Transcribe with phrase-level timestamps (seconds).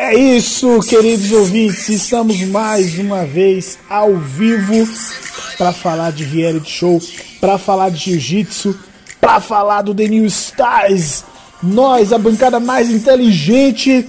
[0.00, 1.88] É isso, queridos ouvintes.
[1.88, 4.88] Estamos mais uma vez ao vivo
[5.58, 7.00] para falar de reality show,
[7.40, 8.78] para falar de jiu-jitsu,
[9.20, 11.24] para falar do The New Stars.
[11.60, 14.06] Nós, a bancada mais inteligente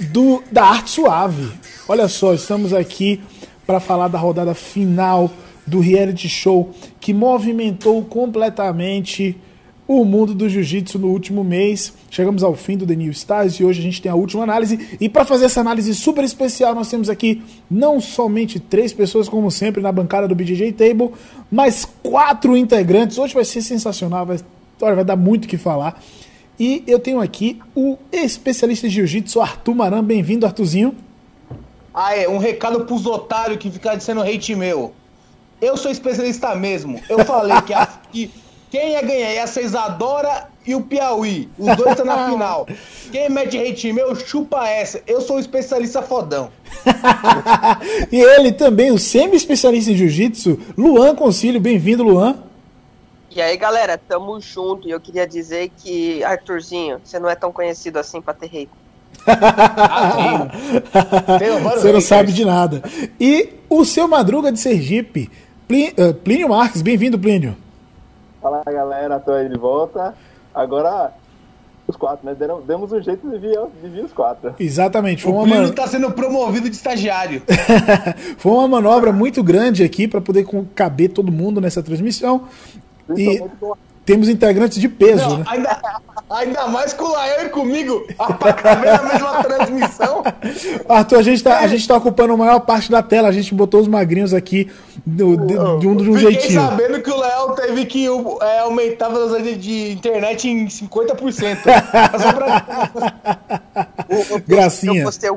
[0.00, 1.48] do da arte suave.
[1.86, 3.20] Olha só, estamos aqui
[3.64, 5.30] para falar da rodada final
[5.64, 9.40] do reality show que movimentou completamente
[9.86, 11.92] o mundo do jiu-jitsu no último mês.
[12.10, 14.96] Chegamos ao fim do The New Stars e hoje a gente tem a última análise.
[15.00, 19.50] E para fazer essa análise super especial, nós temos aqui não somente três pessoas, como
[19.50, 21.10] sempre, na bancada do BJJ Table,
[21.50, 23.18] mas quatro integrantes.
[23.18, 24.38] Hoje vai ser sensacional, vai,
[24.78, 26.02] vai dar muito o que falar.
[26.58, 30.04] E eu tenho aqui o especialista de jiu-jitsu, Arthur Maran.
[30.04, 30.94] Bem-vindo, Arthurzinho.
[31.92, 34.92] Ah, é, um recado pros otários que ficam dizendo hate meu.
[35.60, 37.00] Eu sou especialista mesmo.
[37.08, 38.30] Eu falei que, a, que
[38.74, 41.48] quem ia ganhar ia ser Isadora e o Piauí.
[41.56, 42.66] Os dois estão na final.
[43.12, 45.00] Quem mete hate meu, chupa essa.
[45.06, 46.50] Eu sou um especialista fodão.
[48.10, 51.60] e ele também, o semi-especialista em jiu-jitsu, Luan Concílio.
[51.60, 52.36] Bem-vindo, Luan.
[53.30, 54.88] E aí, galera, tamo junto.
[54.88, 58.70] E eu queria dizer que, Arthurzinho, você não é tão conhecido assim pra ter hate.
[59.24, 60.48] Ah,
[61.78, 62.82] você não sabe de nada.
[63.20, 65.30] E o seu Madruga de Sergipe,
[65.70, 66.82] eh, Plínio Marques.
[66.82, 67.62] Bem-vindo, Plínio.
[68.44, 70.12] Fala galera, tô aí de volta.
[70.54, 71.14] Agora,
[71.88, 72.34] os quatro, né?
[72.34, 74.54] Deram, demos um jeito de vir, de vir os quatro.
[74.60, 75.22] Exatamente.
[75.22, 75.70] Foi o uma man...
[75.70, 77.42] tá sendo promovido de estagiário.
[78.36, 82.46] foi uma manobra muito grande aqui para poder caber todo mundo nessa transmissão.
[83.16, 83.42] E
[84.04, 85.44] temos integrantes de peso, Não, né?
[85.48, 85.80] Ainda,
[86.28, 88.06] ainda mais com o Lael e comigo,
[88.38, 90.22] pra caber na mesma transmissão.
[90.86, 93.54] Arthur, a gente, tá, a gente tá ocupando a maior parte da tela, a gente
[93.54, 94.70] botou os magrinhos aqui
[95.06, 96.60] do, de, de, um, de um Fiquei jeitinho.
[96.62, 101.62] sabendo que o Léo teve que é, aumentar a velocidade de internet em 50%.
[101.62, 102.90] pra...
[104.48, 105.00] Gracinha.
[105.00, 105.30] Eu postei,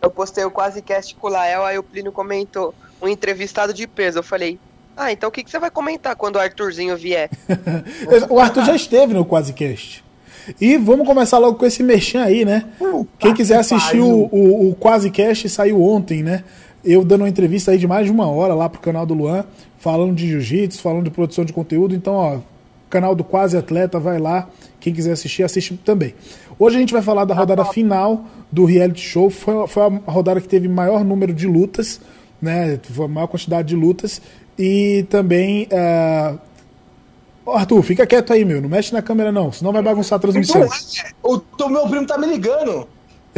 [0.00, 3.86] eu postei o quase cast com o Lael, aí o Plínio comentou um entrevistado de
[3.86, 4.20] peso.
[4.20, 4.58] Eu falei,
[4.96, 7.28] ah, então o que, que você vai comentar quando o Arthurzinho vier?
[8.30, 10.02] o Arthur já esteve no Quasecast.
[10.60, 12.64] E vamos começar logo com esse mexão aí, né?
[13.18, 16.44] Quem quiser assistir o, o, o Quasecast saiu ontem, né?
[16.84, 19.44] Eu dando uma entrevista aí de mais de uma hora lá pro canal do Luan,
[19.78, 21.94] falando de jiu-jitsu, falando de produção de conteúdo.
[21.94, 22.38] Então, ó,
[22.90, 24.48] canal do Quase Atleta, vai lá.
[24.78, 26.14] Quem quiser assistir, assiste também.
[26.58, 29.30] Hoje a gente vai falar da rodada final do reality show.
[29.30, 32.00] Foi, foi a rodada que teve maior número de lutas,
[32.40, 32.78] né?
[32.82, 34.20] Foi a maior quantidade de lutas.
[34.58, 35.66] E também.
[35.72, 36.38] Uh...
[37.46, 38.60] Arthur, fica quieto aí, meu.
[38.60, 40.62] Não mexe na câmera, não, senão vai bagunçar a transmissão.
[40.62, 42.86] Então, o, o meu primo tá me ligando.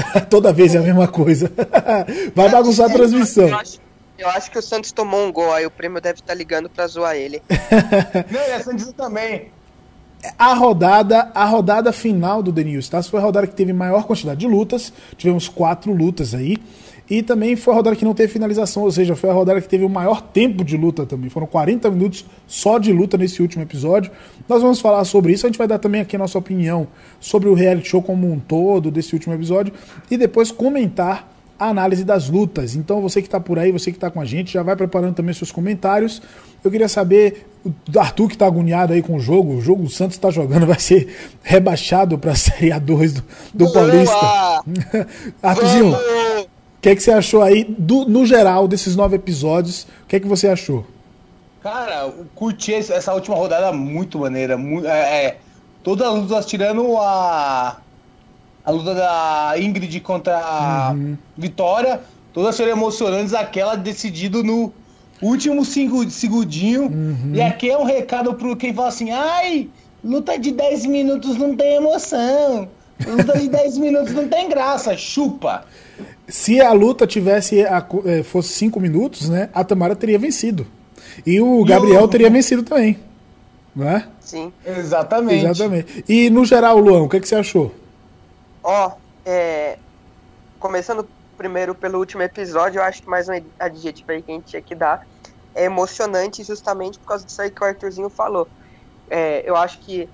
[0.28, 1.50] Toda vez é a mesma coisa.
[2.34, 3.48] vai bagunçar a transmissão.
[3.48, 3.80] Eu acho,
[4.18, 6.86] eu acho, que o Santos tomou um gol, aí o primo deve estar ligando pra
[6.86, 7.42] zoar ele.
[8.30, 9.50] Não, e a Santos também.
[10.38, 13.02] A rodada, a rodada final do The News, tá?
[13.02, 14.92] Foi a rodada que teve maior quantidade de lutas.
[15.16, 16.56] Tivemos quatro lutas aí.
[17.08, 19.68] E também foi a rodada que não teve finalização, ou seja, foi a rodada que
[19.68, 21.30] teve o maior tempo de luta também.
[21.30, 24.10] Foram 40 minutos só de luta nesse último episódio.
[24.48, 26.88] Nós vamos falar sobre isso, a gente vai dar também aqui a nossa opinião
[27.20, 29.72] sobre o reality show como um todo desse último episódio
[30.10, 32.74] e depois comentar a análise das lutas.
[32.74, 35.14] Então você que está por aí, você que está com a gente, já vai preparando
[35.14, 36.20] também seus comentários.
[36.62, 39.88] Eu queria saber, o Arthur que está agoniado aí com o jogo, o jogo o
[39.90, 41.08] Santos está jogando, vai ser
[41.42, 43.24] rebaixado para a Série A2 do,
[43.54, 44.62] do Paulista.
[45.42, 45.94] Arthurzinho,
[46.86, 49.82] que, é que você achou aí, do, no geral, desses nove episódios?
[50.04, 50.86] O que é que você achou?
[51.60, 54.56] Cara, curti essa última rodada muito maneira.
[54.56, 55.38] Muito, é, é,
[55.82, 57.78] todas as lutas tirando a.
[58.64, 61.16] A luta da Ingrid contra a uhum.
[61.36, 62.00] Vitória,
[62.32, 64.72] todas foram emocionantes, aquela decidido no
[65.22, 66.82] último segundinho.
[66.82, 67.30] Uhum.
[67.32, 69.68] E aqui é um recado pro quem fala assim: ai,
[70.04, 72.68] luta de 10 minutos não tem emoção.
[73.04, 75.64] Luta de 10 minutos não tem graça, chupa.
[76.28, 80.66] Se a luta tivesse a, é, fosse 5 minutos, né, a Tamara teria vencido.
[81.24, 82.98] E o Gabriel e teria vencido também.
[83.74, 84.08] Não é?
[84.20, 84.52] Sim.
[84.64, 85.44] Exatamente.
[85.44, 86.04] Exatamente.
[86.08, 87.72] E no geral, Luan, o que, é que você achou?
[88.62, 88.92] Ó, oh,
[89.24, 89.78] é...
[90.58, 91.06] começando
[91.36, 94.62] primeiro pelo último episódio, eu acho que mais um adjetivo aí que a gente tinha
[94.62, 95.06] que dar.
[95.54, 98.48] É emocionante justamente por causa disso aí que o Arthurzinho falou.
[99.08, 100.08] É, eu acho que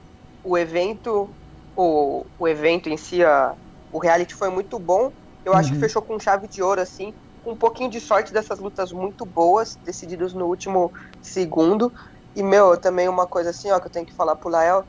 [0.44, 1.30] o evento,
[1.76, 3.54] o, o evento em si, a,
[3.92, 5.12] o reality foi muito bom,
[5.44, 5.58] eu uhum.
[5.58, 5.80] acho que uhum.
[5.80, 7.12] fechou com chave de ouro, assim,
[7.42, 10.90] com um pouquinho de sorte dessas lutas muito boas, decididas no último
[11.20, 11.92] segundo.
[12.34, 14.84] E, meu, também uma coisa assim, ó, que eu tenho que falar pro Lael.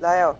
[0.00, 0.38] Lael,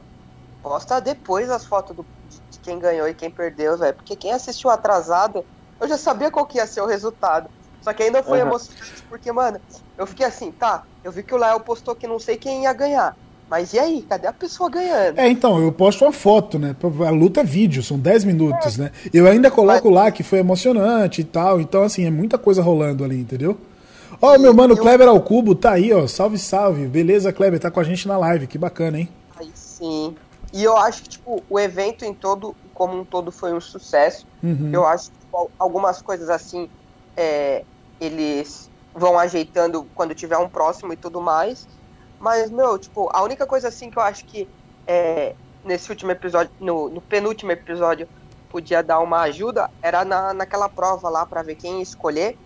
[0.63, 2.07] posta depois as fotos do,
[2.51, 3.95] de quem ganhou e quem perdeu, velho.
[3.95, 5.45] Porque quem assistiu atrasado,
[5.81, 7.49] eu já sabia qual que ia ser o resultado.
[7.81, 8.49] Só que ainda foi uhum.
[8.49, 9.61] emocionante, porque, mano,
[9.97, 12.73] eu fiquei assim, tá, eu vi que o Lael postou que não sei quem ia
[12.73, 13.15] ganhar.
[13.51, 14.03] Mas e aí?
[14.09, 15.19] Cadê a pessoa ganhando?
[15.19, 16.77] É, então, eu posto uma foto, né?
[17.07, 18.91] A luta é vídeo, são 10 minutos, né?
[19.13, 21.61] Eu ainda coloco lá que foi emocionante e tal.
[21.61, 23.59] Então, assim, é muita coisa rolando ali, entendeu?
[24.21, 26.07] Ó, o meu mano eu- Kleber ao cubo tá aí, ó.
[26.07, 26.87] Salve, salve.
[26.87, 27.59] Beleza, Kleber?
[27.59, 28.47] Tá com a gente na live.
[28.47, 29.09] Que bacana, hein?
[29.39, 30.15] Aí sim.
[30.53, 34.27] E eu acho que, tipo, o evento em todo, como um todo, foi um sucesso.
[34.43, 34.71] Uhum.
[34.73, 36.69] Eu acho que tipo, al- algumas coisas assim,
[37.17, 37.65] é,
[38.01, 41.67] eles vão ajeitando quando tiver um próximo e tudo mais.
[42.19, 44.49] Mas, meu, tipo, a única coisa assim que eu acho que
[44.89, 48.09] é, nesse último episódio, no, no penúltimo episódio,
[48.49, 52.37] podia dar uma ajuda, era na, naquela prova lá pra ver quem ia escolher,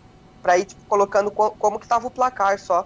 [0.42, 2.84] pra ir, tipo, colocando co- como que tava o placar só.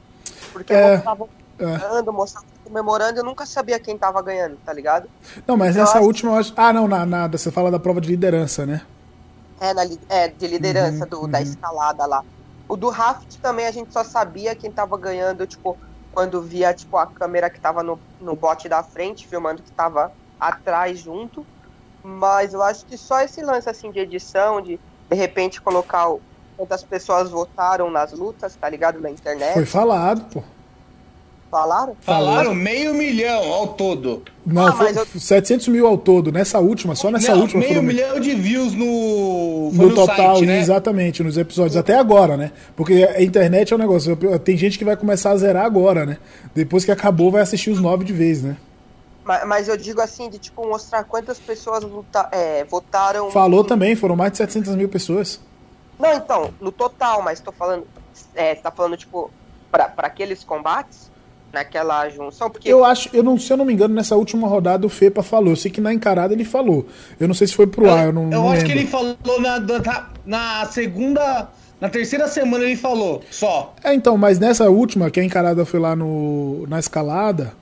[0.53, 1.27] Porque É, tava
[1.59, 5.09] ganhando, mostrando, comemorando, eu nunca sabia quem tava ganhando, tá ligado?
[5.47, 6.53] Não, mas Eu nessa acho- última eu acho.
[6.57, 8.83] Ah, não, na, na- você fala da prova de liderança, né?
[9.61, 11.43] É, na, é, de liderança Uhum, do, da uhum.
[11.43, 12.23] escalada lá.
[12.69, 15.79] O do Raft também a gente só sabia quem tava ganhando, tipo,
[16.17, 20.11] quando via, tipo, a câmera que tava no, no bote da frente, filmando que tava
[20.41, 21.45] atrás junto.
[22.03, 24.81] Mas eu acho que só esse lance, assim, de edição, de
[25.11, 26.23] de repente colocar o,
[26.57, 28.99] quantas pessoas votaram nas lutas, tá ligado?
[28.99, 29.53] Na internet.
[29.53, 30.43] Foi falado, pô.
[31.51, 31.97] Falaram?
[32.01, 34.23] Falaram meio milhão ao todo.
[34.45, 36.31] Não, Ah, foi mas eu- 700 mil ao todo.
[36.33, 40.37] Nessa última, só nessa Não, última meio foram milhão de views no, foi no total,
[40.37, 40.59] site, né?
[40.59, 41.77] exatamente, nos episódios.
[41.77, 42.51] Até agora, né?
[42.75, 44.17] Porque a internet é um negócio.
[44.41, 46.19] Tem gente que vai começar a zerar agora, né?
[46.55, 48.57] Depois que acabou, vai assistir os nove de vez, né?
[49.25, 53.31] Mas, mas eu digo assim, de, tipo, mostrar quantas pessoas luta, é, votaram...
[53.31, 55.41] Falou em- também, foram mais de 700 mil pessoas.
[55.99, 57.87] Não, então, no total, mas tô falando.
[58.35, 59.31] É, você tá falando, tipo,
[59.73, 61.11] pra aqueles combates,
[61.57, 62.69] naquela junção, porque.
[62.69, 65.51] Eu acho, eu não, se eu não me engano, nessa última rodada o Fepa falou.
[65.51, 66.87] Eu sei que na encarada ele falou.
[67.19, 68.67] Eu não sei se foi pro ar, eu não, eu não acho lembro.
[68.67, 71.49] que ele falou na, na, na segunda.
[71.81, 73.75] Na terceira semana ele falou, só.
[73.85, 77.53] É, então, mas nessa última, que a encarada foi lá no, na escalada,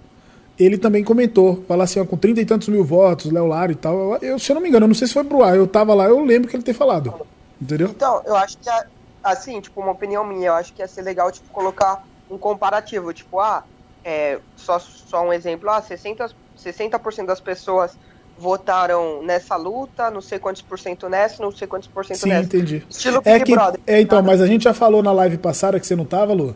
[0.56, 1.64] ele também comentou.
[1.67, 3.97] Fala assim, ó, com 30 e tantos mil votos, Léo Lara e tal.
[3.97, 5.56] Eu, eu- se eu não me engano, eu não sei se foi pro ar.
[5.56, 7.12] Eu tava lá, eu lembro que ele ter falado.
[7.61, 7.88] Entendeu?
[7.88, 8.87] Então, eu acho que, a-
[9.25, 13.12] assim, tipo, uma opinião minha, eu acho que ia ser legal, tipo, colocar um comparativo,
[13.12, 13.64] tipo, ah,
[14.05, 17.97] é, só, só um exemplo, ah, 60%, 60 das pessoas
[18.39, 22.29] votaram nessa luta, não sei quantos por cento nessa, não sei quantos por cento Sim,
[22.31, 22.45] nessa.
[22.45, 22.83] entendi.
[22.91, 23.81] Estilo É Big que, Brother.
[23.87, 24.27] é, então, Nada.
[24.29, 26.55] mas a gente já falou na live passada que você não tava, Lu,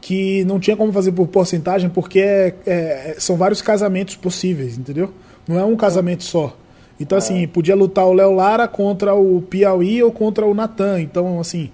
[0.00, 5.12] que não tinha como fazer por porcentagem porque é- é- são vários casamentos possíveis, entendeu?
[5.48, 6.56] Não é um casamento só.
[6.98, 11.00] Então, assim, podia lutar o Léo Lara contra o Piauí ou contra o Natan.
[11.00, 11.70] Então, assim,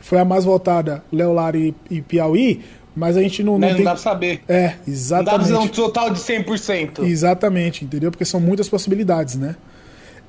[0.00, 2.62] foi a mais votada Léo Lara e, e Piauí,
[2.94, 3.66] mas a gente não, Né?
[3.66, 3.84] não Não tem.
[3.84, 4.42] dá pra saber.
[4.48, 5.42] É, Não dá pra exatamente.
[5.44, 7.02] dizer um total de 100%.
[7.04, 8.10] Exatamente, entendeu?
[8.10, 9.56] Porque são muitas possibilidades, né?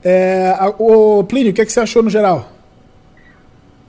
[0.04, 2.50] É, a- o Plínio, o que, é que você achou no geral?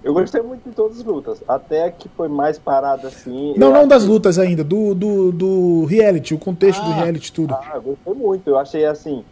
[0.02, 1.42] Eu gostei muito de todas as lutas.
[1.48, 3.54] Até a que foi mais parada assim.
[3.56, 7.32] Não, não das que- lutas ainda, do, do, do reality, o contexto do Ah, reality,
[7.32, 7.54] tudo.
[7.54, 8.46] Ah, eu gostei muito.
[8.48, 9.24] Eu achei assim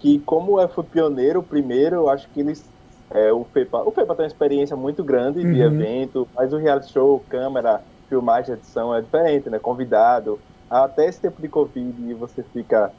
[0.00, 2.64] que como eu fui pioneiro primeiro, eu acho que eles
[3.10, 5.66] é, o Fepa, o Fepa tem uma experiência muito grande de Uhum.
[5.66, 9.58] evento, mas o reality show, câmera, filmagem, edição é diferente, né?
[9.58, 10.38] Convidado.
[10.70, 12.90] Até esse tempo de Covid você fica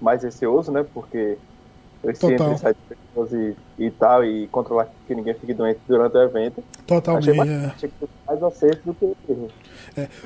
[0.00, 0.84] mais receoso, né?
[0.92, 1.38] Porque
[2.04, 2.32] esse Total.
[2.48, 6.16] entre e sai de pessoas e, e tal, e controlar que ninguém fique doente durante
[6.16, 6.62] o evento.
[6.74, 7.32] Achei, Totalmente.
[7.36, 7.66] mais, é.
[7.66, 9.48] achei que mais acerto do que erro.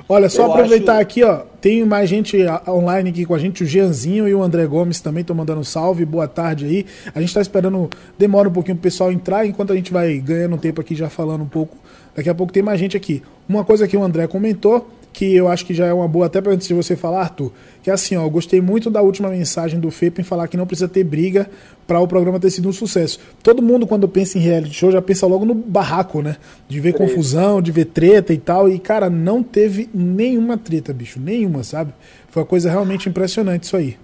[0.08, 1.42] Olha, só Eu aproveitar acho- aqui, ó.
[1.60, 5.20] Tem mais gente online aqui com a gente, o Jeanzinho e o André Gomes também
[5.20, 6.86] estão mandando um salve, boa tarde aí.
[7.14, 10.56] A gente tá esperando, demora um pouquinho pro pessoal entrar, enquanto a gente vai ganhando
[10.56, 11.76] tempo aqui já falando um pouco.
[12.16, 13.22] Daqui a pouco tem mais gente aqui.
[13.46, 16.40] Uma coisa que o André comentou, que eu acho que já é uma boa, até
[16.40, 19.78] pra antes de você falar, Arthur, que é assim, ó, gostei muito da última mensagem
[19.78, 21.48] do Fepa em falar que não precisa ter briga
[21.86, 23.18] para o programa ter sido um sucesso.
[23.42, 26.36] Todo mundo, quando pensa em reality show, já pensa logo no barraco, né?
[26.68, 27.10] De ver Treta.
[27.10, 28.68] confusão, de ver treta e tal.
[28.68, 31.20] E, cara, não teve nenhuma treta, bicho.
[31.20, 31.92] Nenhuma, sabe?
[32.28, 33.96] Foi uma coisa realmente impressionante isso aí.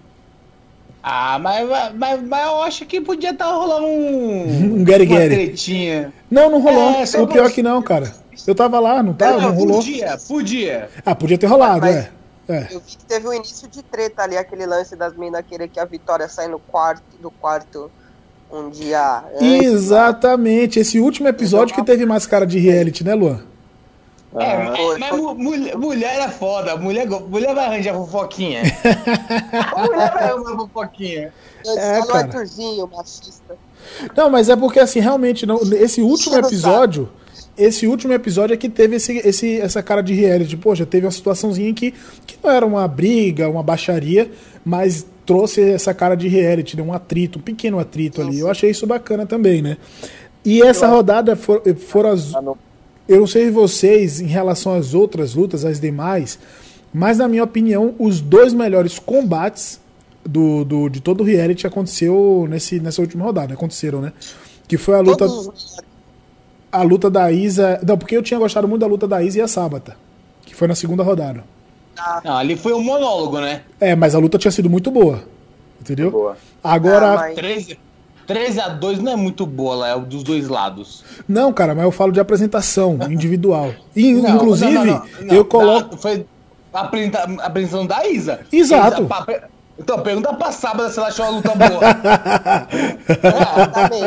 [1.03, 4.77] Ah, mas, mas, mas eu acho que podia estar rolando um.
[4.81, 5.35] Um Gary uma Gary.
[5.35, 6.13] tretinha.
[6.31, 6.91] Não, não rolou.
[6.93, 8.13] É, o pior pra- que não, cara.
[8.47, 9.41] Eu tava lá, não tava?
[9.41, 9.77] Não, Não, rolou.
[9.79, 10.89] podia, podia.
[11.05, 12.11] Ah, podia ter rolado, Mas- é.
[12.49, 12.67] É.
[12.73, 15.79] Eu vi que teve um início de treta ali, aquele lance das minas querer que
[15.79, 17.89] a Vitória saia no quarto, do quarto
[18.53, 19.63] um dia antes.
[19.63, 20.79] Exatamente.
[20.81, 23.41] Esse último episódio que teve mais cara de reality, né, Luan?
[24.35, 25.19] É, Ah, mas, foi, mas foi.
[25.21, 26.77] mu- mulher, mulher é foda.
[26.77, 28.63] Mulher, mulher vai arranjar fofoquinha.
[29.77, 31.33] mulher vai arranjar fofoquinha.
[31.59, 32.19] É, disse, "Olha o cara.
[32.27, 33.57] Arthurzinho, machista.
[34.17, 37.09] Não, mas é porque assim, realmente, não, esse último episódio,
[37.59, 40.57] esse último episódio é que teve esse, esse, essa cara de reality.
[40.57, 41.93] Poxa, teve uma situaçãozinha que,
[42.27, 44.31] que não era uma briga, uma baixaria,
[44.65, 46.83] mas trouxe essa cara de reality, né?
[46.83, 48.39] um atrito, um pequeno atrito ali.
[48.41, 49.77] Eu achei isso bacana também, né?
[50.45, 52.43] E essa rodada for, foram as, ah.
[53.09, 56.39] Eu não sei vocês em relação às outras lutas, as demais,
[56.95, 59.81] Mas, na minha opinião, os dois melhores combates
[60.25, 63.55] do, do, de todo o reality aconteceu nesse, nessa última rodada.
[63.55, 64.13] Aconteceram, né?
[64.69, 65.27] Que foi a luta.
[66.71, 67.81] A luta da Isa.
[67.87, 69.97] Não, porque eu tinha gostado muito da luta da Isa e a Sábata.
[70.45, 71.45] Que foi na segunda rodada.
[72.25, 73.63] Não, ali foi um monólogo, né?
[73.81, 75.23] É, mas a luta tinha sido muito boa.
[75.81, 76.11] Entendeu?
[76.11, 76.37] Boa.
[76.63, 77.13] Agora.
[77.13, 77.77] Ah, mas-
[78.33, 81.05] 13, 13 a 2 não é muito boa lá, é o dos dois lados.
[81.29, 83.73] Não, cara, mas eu falo de apresentação individual.
[83.95, 85.35] E, Não, inclusive, não, não, não, não.
[85.35, 85.97] eu coloco.
[85.97, 86.27] Foi
[86.73, 88.41] a apresenta- a apresentação da Isa.
[88.53, 89.03] Exato.
[89.05, 89.49] Isa,
[89.79, 91.81] Então, pergunta pra Sábado se ela achou a luta boa.
[93.09, 94.03] É, também.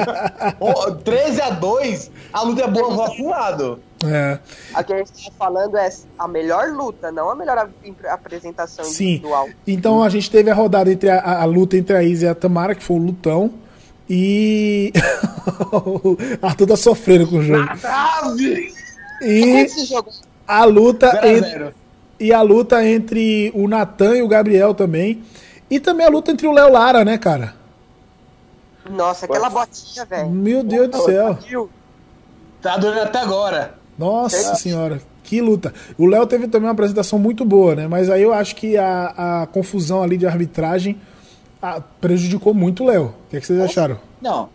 [0.59, 3.79] Ô, 13 a 2 a luta é boa pro lado.
[4.05, 4.37] É,
[4.73, 5.89] A que a gente tá falando é
[6.19, 7.69] a melhor luta, não a melhor ap-
[8.09, 9.13] apresentação sim.
[9.13, 9.47] individual.
[9.65, 12.29] Então a gente teve a rodada entre a, a- a luta entre a Isa e
[12.29, 13.51] a Tamara, que foi um lutão.
[14.09, 14.93] E.
[15.71, 17.67] o Arthur tá sofrendo com o jogo.
[17.79, 18.73] Trave!
[19.21, 20.11] E jogo
[20.47, 21.73] a luta 0 a entre, 0
[22.19, 25.23] e a luta entre o Natan e o Gabriel também.
[25.69, 27.55] E também a luta entre o Léo Lara, né, cara?
[28.89, 30.29] Nossa, aquela botinha, velho.
[30.29, 31.37] Meu Deus do céu.
[32.61, 33.73] Tá doendo até agora.
[33.97, 35.73] Nossa senhora, que luta.
[35.97, 37.87] O Léo teve também uma apresentação muito boa, né?
[37.87, 40.99] Mas aí eu acho que a, a confusão ali de arbitragem
[41.65, 43.05] ah, prejudicou muito o Léo.
[43.05, 43.97] O que, é que vocês acharam?
[44.21, 44.49] Não.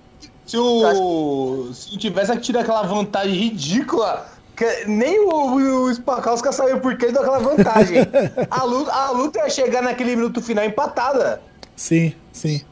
[0.46, 1.70] Se o.
[1.72, 4.26] Se não tivesse tido aquela vantagem ridícula,
[4.56, 7.98] que nem o, o Spakowska sabia por que deu aquela vantagem.
[8.50, 11.40] a, luta, a luta ia chegar naquele minuto final empatada.
[11.76, 12.62] Sim, sim.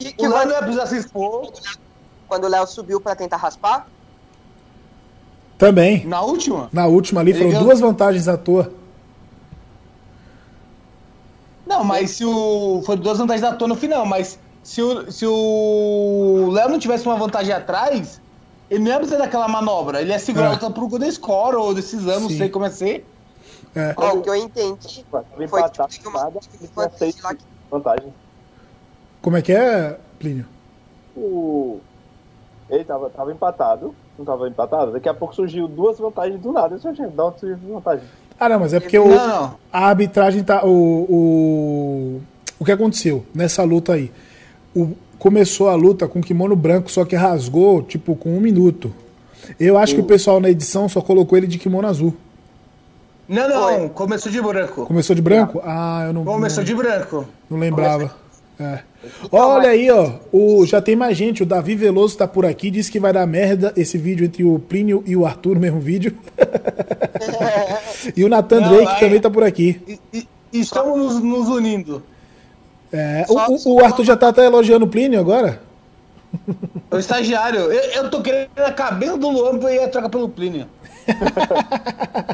[0.00, 1.50] E que O Léo não ia precisar se expor.
[2.28, 3.86] quando o Léo subiu pra tentar raspar?
[5.56, 6.06] Também.
[6.06, 6.68] Na última?
[6.72, 8.72] Na última ali Ele foram ganhou- duas vantagens à toa.
[11.68, 12.82] Não, mas se o.
[12.84, 17.04] Foi duas vantagens da toa no final, mas se o, se o Léo não tivesse
[17.06, 18.20] uma vantagem atrás,
[18.70, 20.00] ele não ia precisar daquela manobra.
[20.00, 20.70] Ele ia segurar É.
[20.70, 23.06] pro Golden Score ou decisão, não sei como é ser.
[23.74, 23.92] É.
[23.96, 28.12] Ó, o que eu entendi foi empatado, que uma, uma seis lá que vantagens.
[29.20, 30.46] Como é que é, Plínio?
[31.14, 31.80] O...
[32.70, 34.92] Ele tava, tava empatado, não tava empatado.
[34.92, 36.78] Daqui a pouco surgiu duas vantagens do nada.
[36.82, 38.06] Eu gente, dá surgiu vantagem?
[38.38, 40.64] Ah, não, mas é porque o, a arbitragem tá.
[40.64, 42.20] O, o,
[42.58, 44.12] o que aconteceu nessa luta aí?
[44.74, 48.94] O, começou a luta com kimono branco, só que rasgou, tipo, com um minuto.
[49.58, 52.14] Eu acho que o pessoal na edição só colocou ele de kimono azul.
[53.28, 53.88] Não, não, Foi.
[53.90, 54.86] começou de branco.
[54.86, 55.60] Começou de branco?
[55.64, 56.24] Ah, eu não.
[56.24, 57.26] Começou não, de branco.
[57.50, 58.14] não lembrava.
[58.58, 58.80] É.
[59.30, 60.12] Olha aí, ó.
[60.32, 61.42] O, já tem mais gente.
[61.42, 62.70] O Davi Veloso tá por aqui.
[62.70, 66.16] Disse que vai dar merda esse vídeo entre o Plínio e o Arthur mesmo vídeo.
[68.16, 69.80] e o Nathan Não, Drake também tá por aqui.
[69.86, 70.00] E-
[70.52, 72.02] e- estamos nos, nos unindo.
[72.92, 75.60] É, Só- o, o- o Arthur já tá até elogiando o Plínio agora?
[76.90, 77.60] O estagiário.
[77.72, 80.66] Eu, eu tô querendo a cabeça do Luan pra ir trocar pelo Plínio.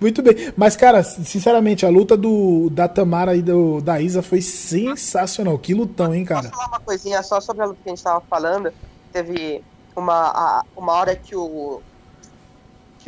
[0.00, 0.52] Muito bem.
[0.56, 5.58] Mas, cara, sinceramente, a luta do, da Tamara e do, da Isa foi sensacional.
[5.58, 6.42] Que lutão, hein, cara?
[6.48, 8.72] Posso falar uma coisinha só sobre a luta que a gente tava falando?
[9.12, 9.62] Teve
[9.96, 11.80] uma, a- uma hora que o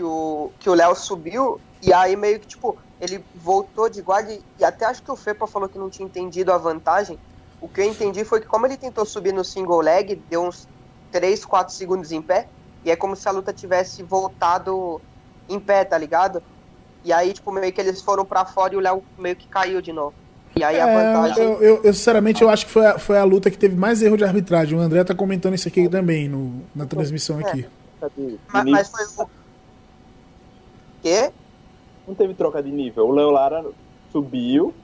[0.01, 4.33] que o que o Léo subiu e aí meio que tipo ele voltou de guarda
[4.33, 7.19] e, e até acho que o Fepa falou que não tinha entendido a vantagem.
[7.61, 10.67] O que eu entendi foi que como ele tentou subir no single leg, deu uns
[11.13, 12.47] 3, 4 segundos em pé
[12.85, 15.01] e é como se a luta tivesse voltado
[15.49, 16.43] em pé, tá ligado?
[17.05, 19.81] E aí tipo meio que eles foram pra fora e o Léo meio que caiu
[19.83, 20.15] de novo.
[20.57, 23.19] E aí a É, vantagem eu, eu- eu, sinceramente, eu acho que foi a, foi
[23.19, 24.77] a luta que teve mais erro de arbitragem.
[24.79, 27.63] O André tá comentando isso aqui também no, na transmissão aqui.
[28.17, 29.31] De- Mas, mas foi o.
[31.03, 31.33] Quê?
[32.07, 33.07] Não teve troca de nível.
[33.07, 33.63] O Léo Lara
[34.11, 34.75] subiu,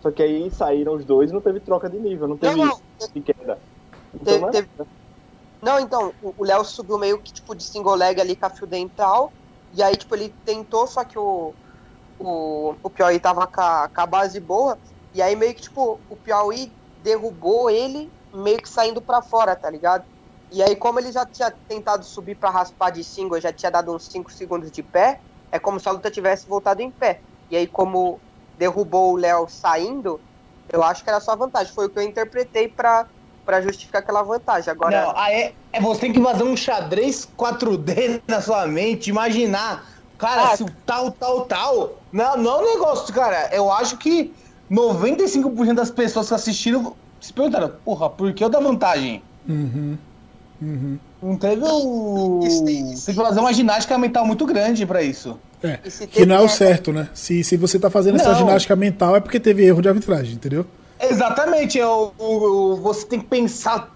[0.00, 2.66] só que aí saíram os dois e não teve troca de nível, não teve Não,
[2.66, 2.78] não.
[3.14, 3.62] de queda.
[4.14, 4.90] Então, Teve- teve-
[5.62, 8.66] Não, então, o Léo subiu meio que tipo de single leg ali com a fio
[8.66, 9.34] dental.
[9.72, 11.54] E aí, tipo, ele tentou, só que o.
[12.20, 14.78] O, o Piauí tava com a, com a base boa.
[15.12, 19.70] E aí, meio que, tipo, o Piauí derrubou ele, meio que saindo pra fora, tá
[19.70, 20.04] ligado?
[20.50, 23.94] E aí, como ele já tinha tentado subir pra raspar de single, já tinha dado
[23.94, 25.20] uns 5 segundos de pé,
[25.50, 27.20] é como se a luta tivesse voltado em pé.
[27.50, 28.20] E aí, como
[28.58, 30.20] derrubou o Léo saindo,
[30.72, 31.72] eu acho que era só vantagem.
[31.72, 33.06] Foi o que eu interpretei pra,
[33.44, 34.70] pra justificar aquela vantagem.
[34.70, 39.84] Agora, Não, aí é, você tem que fazer um xadrez 4D na sua mente, imaginar,
[40.18, 40.56] cara, Ah.
[40.56, 41.92] se o tal, tal, tal.
[42.12, 43.48] Não, não é um negócio, cara.
[43.54, 44.34] Eu acho que
[44.70, 49.22] 95% das pessoas que assistiram se perguntaram, porra, por que eu dar vantagem?
[49.48, 49.98] Uhum.
[50.60, 50.98] Uhum.
[51.20, 52.40] Não teve o.
[52.44, 55.38] Isso, Tem que fazer uma ginástica mental muito grande pra isso.
[55.62, 57.08] É, que não é o certo, né?
[57.12, 58.38] Se, se você tá fazendo essa Não.
[58.38, 60.64] ginástica mental é porque teve erro de arbitragem, entendeu?
[61.00, 63.92] Exatamente, é o, o- o- você tem que pensar,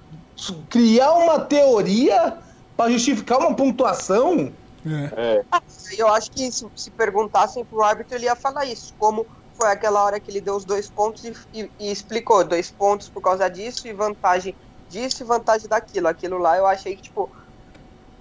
[0.69, 2.35] criar uma teoria
[2.77, 4.51] pra justificar uma pontuação.
[4.85, 5.45] É.
[5.53, 5.63] Ah,
[5.97, 8.93] eu acho que se, se perguntassem pro árbitro, ele ia falar isso.
[8.99, 9.25] Como
[9.55, 13.09] foi aquela hora que ele deu os dois pontos e, e, e explicou dois pontos
[13.09, 14.57] por causa disso e vantagem
[14.93, 16.07] disso e vantagem daquilo.
[16.07, 17.29] Aquilo lá eu achei que, tipo,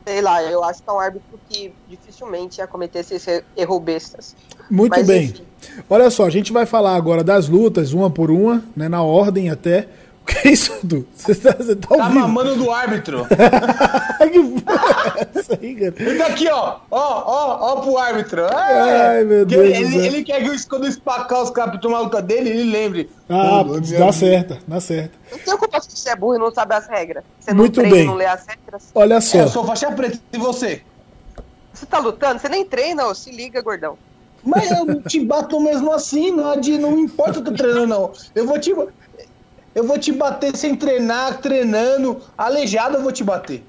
[0.05, 3.25] sei lá, eu acho que é um árbitro que dificilmente ia cometer esses
[3.55, 4.35] erro bestas.
[4.69, 5.25] Muito Mas, bem.
[5.25, 5.45] Enfim.
[5.89, 9.49] Olha só, a gente vai falar agora das lutas, uma por uma, né, na ordem
[9.49, 9.87] até.
[10.21, 11.07] O que é isso, Du?
[11.15, 13.27] Você tá, você tá, tá mamando do árbitro.
[14.31, 15.93] que isso aí, cara?
[15.97, 16.77] Ele tá aqui, ó.
[16.89, 18.41] Ó, ó, ó pro árbitro.
[18.41, 19.63] É, Ai, meu Deus.
[19.63, 22.71] Ele, ele, ele quer que quando espacar os caras pra tomar a luta dele, ele
[22.71, 23.09] lembre.
[23.29, 23.63] Ah,
[23.97, 25.17] dá certo, dá certo.
[25.31, 27.23] Não tem culpa se você é burro e não sabe as regras.
[27.39, 28.05] Você não Muito treina, bem.
[28.07, 28.89] não lê as regras.
[28.95, 29.37] Olha só.
[29.37, 30.81] É, eu sou faixa preta e você?
[31.73, 32.39] Você tá lutando?
[32.39, 33.13] Você nem treina, ó.
[33.13, 33.97] se liga, gordão.
[34.43, 38.11] Mas eu te bato mesmo assim, não, não importa o que eu treinando, não.
[38.33, 38.73] Eu vou te.
[39.73, 43.63] Eu vou te bater sem treinar, treinando, aleijado eu vou te bater.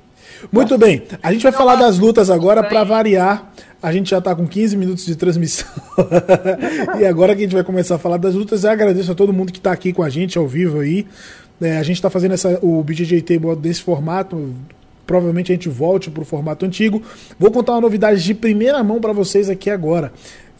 [0.50, 3.52] Muito bem, a gente vai falar das lutas agora para variar.
[3.82, 5.68] A gente já está com 15 minutos de transmissão.
[7.00, 9.32] e agora que a gente vai começar a falar das lutas, eu agradeço a todo
[9.32, 11.06] mundo que está aqui com a gente ao vivo aí.
[11.60, 14.54] É, a gente está fazendo essa, o BJJ Table desse formato.
[15.04, 17.02] Provavelmente a gente volte para o formato antigo.
[17.38, 20.12] Vou contar uma novidade de primeira mão para vocês aqui agora.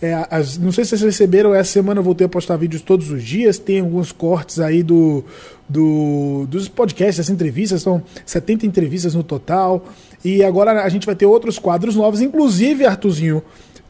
[0.03, 3.09] É, as, não sei se vocês receberam, essa semana eu voltei a postar vídeos todos
[3.09, 3.57] os dias.
[3.57, 5.25] Tem alguns cortes aí do,
[5.69, 7.83] do, dos podcasts, das entrevistas.
[7.83, 9.85] São 70 entrevistas no total.
[10.25, 12.21] E agora a gente vai ter outros quadros novos.
[12.21, 13.45] Inclusive, Artuzinho,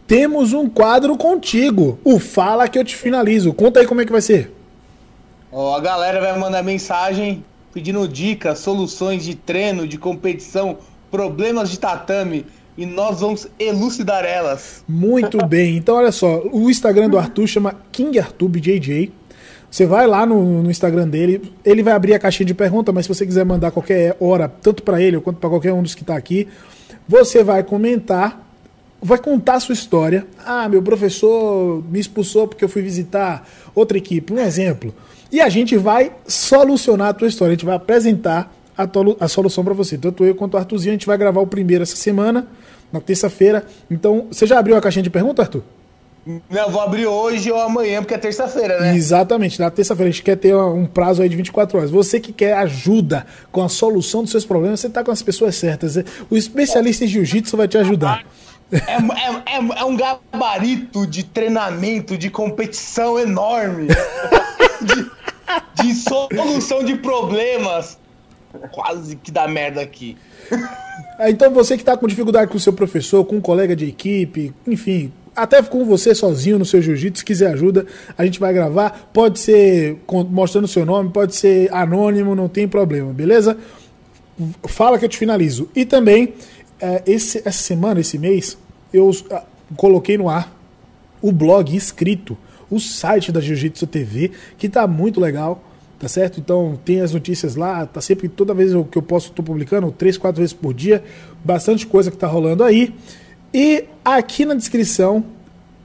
[0.06, 1.98] temos um quadro contigo.
[2.04, 3.54] O Fala que eu te finalizo.
[3.54, 4.52] Conta aí como é que vai ser.
[5.50, 7.42] A galera vai mandar mensagem
[7.72, 10.76] pedindo dicas, soluções de treino, de competição,
[11.10, 12.44] problemas de tatame
[12.76, 14.84] e nós vamos elucidar elas.
[14.88, 15.76] Muito bem.
[15.76, 19.12] Então, olha só, o Instagram do Arthur chama King Arthur BJJ.
[19.70, 23.06] Você vai lá no, no, Instagram dele, ele vai abrir a caixinha de pergunta, mas
[23.06, 26.02] se você quiser mandar qualquer hora, tanto para ele quanto para qualquer um dos que
[26.02, 26.46] está aqui,
[27.08, 28.46] você vai comentar,
[29.00, 30.26] vai contar a sua história.
[30.44, 34.94] Ah, meu professor me expulsou porque eu fui visitar outra equipe, um exemplo.
[35.30, 39.64] E a gente vai solucionar a tua história, a gente vai apresentar a, a solução
[39.64, 39.96] para você.
[39.96, 42.46] Tanto eu quanto o Arthurzinho, a gente vai gravar o primeiro essa semana
[42.92, 43.64] na terça-feira.
[43.90, 45.62] Então, você já abriu a caixinha de perguntas, Arthur?
[46.48, 48.94] Não, vou abrir hoje ou amanhã, porque é terça-feira, né?
[48.94, 51.90] Exatamente, na terça-feira a gente quer ter um prazo aí de 24 horas.
[51.90, 55.56] Você que quer ajuda com a solução dos seus problemas, você está com as pessoas
[55.56, 55.96] certas.
[56.30, 58.24] O especialista em jiu-jitsu vai te ajudar.
[58.70, 63.88] É, é, é, é, um gabarito de treinamento, de competição enorme.
[64.80, 67.98] de, de solução de problemas.
[68.70, 70.16] Quase que dá merda aqui.
[71.18, 73.86] É, então você que está com dificuldade com o seu professor, com um colega de
[73.86, 77.86] equipe, enfim, até com você sozinho no seu jiu-jitsu, se quiser ajuda,
[78.16, 79.10] a gente vai gravar.
[79.12, 79.98] Pode ser
[80.30, 83.56] mostrando seu nome, pode ser anônimo, não tem problema, beleza?
[84.64, 85.68] Fala que eu te finalizo.
[85.74, 86.34] E também,
[86.80, 88.58] é, esse, essa semana, esse mês,
[88.92, 89.40] eu uh,
[89.76, 90.54] coloquei no ar
[91.20, 92.36] o blog escrito,
[92.68, 95.62] o site da Jiu-Jitsu TV, que está muito legal
[96.02, 96.40] tá certo?
[96.40, 100.18] Então tem as notícias lá, tá sempre, toda vez que eu posso, estou publicando, três,
[100.18, 101.04] quatro vezes por dia,
[101.44, 102.92] bastante coisa que tá rolando aí.
[103.54, 105.24] E aqui na descrição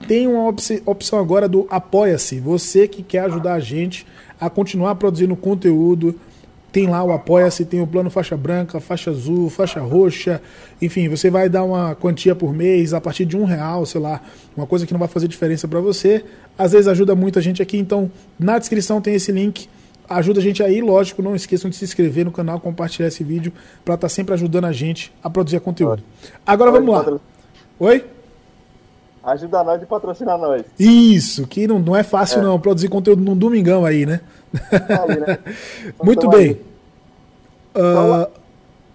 [0.07, 0.51] tem uma
[0.87, 2.39] opção agora do Apoia-se.
[2.39, 4.07] Você que quer ajudar a gente
[4.41, 6.15] a continuar produzindo conteúdo,
[6.71, 10.41] tem lá o Apoia-se, tem o plano faixa branca, faixa azul, faixa roxa,
[10.81, 14.19] enfim, você vai dar uma quantia por mês a partir de um real, sei lá,
[14.55, 16.25] uma coisa que não vai fazer diferença para você.
[16.57, 19.69] Às vezes ajuda muita gente aqui, então na descrição tem esse link
[20.09, 23.51] Ajuda a gente aí, lógico, não esqueçam de se inscrever no canal, compartilhar esse vídeo
[23.83, 26.01] para estar tá sempre ajudando a gente a produzir conteúdo.
[26.45, 27.19] Agora vamos lá.
[27.79, 28.05] Oi?
[29.23, 30.63] Ajuda nós de patrocinar nós.
[30.79, 32.43] Isso, que não, não é fácil é.
[32.43, 34.21] não, produzir conteúdo num domingão aí, né?
[34.53, 35.39] Né?
[36.01, 36.53] Muito bem.
[37.75, 38.31] Uh,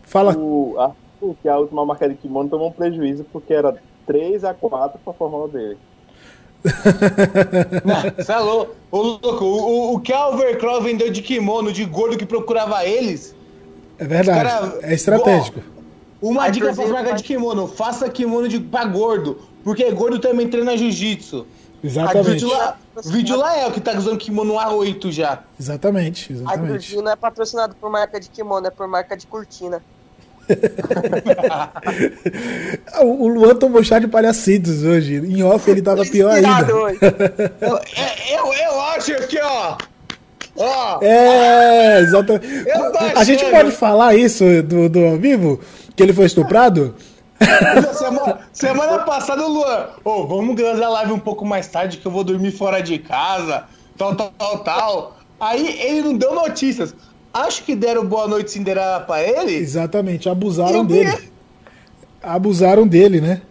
[0.02, 0.34] fala.
[0.36, 4.44] O Arthur, que é a última marca de kimono, tomou um prejuízo porque era 3
[4.44, 5.78] a 4 para formar o dele.
[8.16, 8.76] Você é louco.
[8.90, 13.34] O, louco, o, o que a Overclaw vendeu de kimono de gordo que procurava eles.
[13.98, 14.48] É verdade.
[14.48, 15.60] Cara, é estratégico.
[16.20, 19.40] uma dica para marca de kimono: faça kimono de, pra gordo.
[19.64, 21.46] Porque gordo também treina jiu-jitsu.
[21.84, 22.30] Exatamente.
[22.30, 25.42] Vídeo lá, vídeo lá é o que tá usando kimono A8 já.
[25.58, 26.96] Exatamente, exatamente.
[26.96, 29.82] A não é patrocinado por marca de kimono, é por marca de cortina.
[33.02, 35.16] o Luan tomou chá de palhacitos hoje.
[35.16, 36.66] Em off ele tava pior ainda.
[37.60, 37.80] eu,
[38.30, 39.76] eu, eu acho que, ó.
[40.56, 40.98] Ó.
[41.02, 42.46] É, exatamente.
[43.14, 45.60] A gente pode falar isso do, do ao vivo?
[45.96, 46.94] Que ele foi estuprado?
[47.94, 52.12] semana, semana passada, Luan, oh, vamos gravar a live um pouco mais tarde que eu
[52.12, 53.64] vou dormir fora de casa,
[53.96, 55.16] tal, tal, tal, tal.
[55.40, 56.94] Aí ele não deu notícias
[57.32, 59.54] acho que deram boa noite Cinderela pra ele.
[59.54, 61.30] Exatamente, abusaram dele.
[62.22, 63.42] Abusaram dele, né?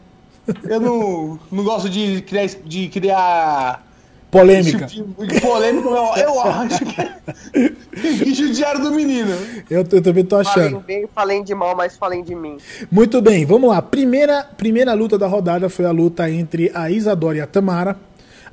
[0.64, 3.86] Eu não, não gosto de criar, de criar
[4.32, 4.86] Polêmica.
[4.86, 7.70] tipo de polêmica, eu, eu acho que
[8.24, 9.36] que judiaram do menino.
[9.70, 10.80] Eu, eu também tô Falem achando.
[10.80, 12.58] bem, falem de mal, mas falem de mim.
[12.90, 13.82] Muito bem, vamos lá.
[13.82, 17.98] Primeira, primeira luta da rodada foi a luta entre a Isadora e a Tamara.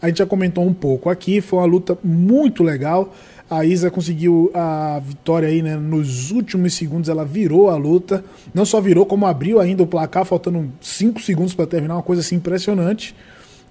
[0.03, 3.15] A gente já comentou um pouco aqui, foi uma luta muito legal.
[3.51, 5.75] A Isa conseguiu a vitória aí, né?
[5.75, 8.23] Nos últimos segundos ela virou a luta.
[8.53, 12.21] Não só virou, como abriu ainda o placar, faltando 5 segundos para terminar, uma coisa
[12.21, 13.17] assim impressionante.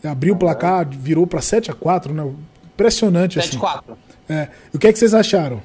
[0.03, 2.33] Abriu o placar, virou para 7 a 4 né?
[2.73, 3.59] Impressionante assim.
[3.59, 3.83] 7-4.
[4.29, 4.47] É.
[4.73, 5.61] O que, é que vocês acharam?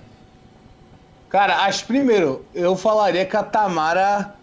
[1.30, 4.34] Cara, acho primeiro, eu falaria que a Tamara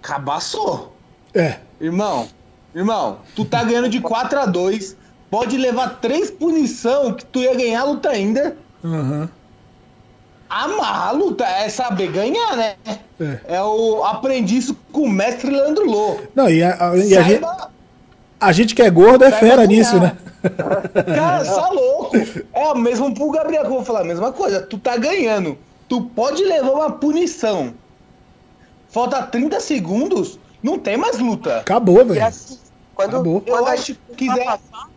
[0.00, 0.94] cabaçou.
[1.34, 1.56] É.
[1.80, 2.28] Irmão,
[2.72, 4.96] irmão, tu tá ganhando de 4 a 2
[5.30, 8.56] pode levar três punição que tu ia ganhar a luta ainda.
[8.84, 9.28] Aham.
[10.48, 12.74] Amarrar a luta é saber ganhar, né?
[13.20, 13.38] É.
[13.56, 16.16] É o aprendiz com o mestre Leandro Lô.
[16.34, 17.44] Não, e a, a- e a gente,
[18.40, 19.66] a gente que é gordo é fera ganhar.
[19.68, 20.16] nisso, né?
[21.14, 22.16] Cara, você tá louco.
[22.52, 24.60] É o mesmo pro Gabriel que eu vou falar a mesma coisa.
[24.62, 25.56] Tu tá ganhando.
[25.88, 27.72] Tu pode levar uma punição.
[28.88, 31.58] Falta 30 segundos, não tem mais luta.
[31.58, 32.24] Acabou, velho.
[32.26, 32.58] assim,
[32.92, 33.40] quando, Acabou.
[33.40, 34.88] quando Eu a acho que quiser- passar,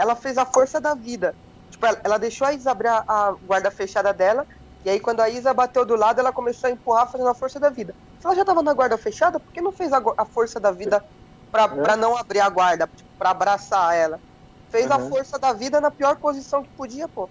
[0.00, 1.34] ela fez a força da vida.
[1.70, 4.46] Tipo, ela, ela deixou a Isa abrir a, a guarda fechada dela,
[4.84, 7.60] e aí quando a Isa bateu do lado, ela começou a empurrar fazendo a força
[7.60, 7.94] da vida.
[8.18, 10.72] Se ela já tava na guarda fechada, por que não fez a, a força da
[10.72, 11.04] vida
[11.52, 14.18] pra, pra não abrir a guarda, tipo, pra abraçar ela?
[14.70, 15.08] Fez a Uhum.
[15.10, 17.28] força da vida na pior posição que podia, pô.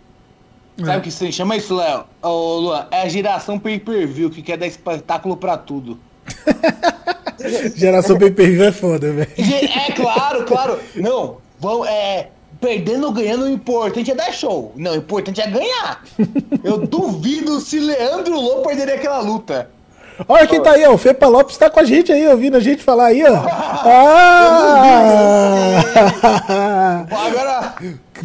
[0.78, 2.06] Sabe o que se chama isso, Léo?
[2.22, 6.00] Ô, Luan, é a geração pay-per-view que quer dar espetáculo pra tudo.
[7.76, 9.32] Geração pay-per-view é foda, velho.
[9.38, 10.80] É claro, claro.
[10.96, 12.30] Não, vão, é.
[12.60, 14.74] Perdendo ou ganhando, o importante é dar show.
[14.76, 16.04] Não, o importante é ganhar.
[16.64, 19.70] Eu duvido se Leandro Lô perderia aquela luta.
[20.28, 20.94] Olha quem tá aí, ó.
[20.94, 23.40] O Fepa Lopes tá com a gente aí, ouvindo a gente falar aí, ó.
[26.52, 27.06] Ah!
[27.10, 27.76] Agora.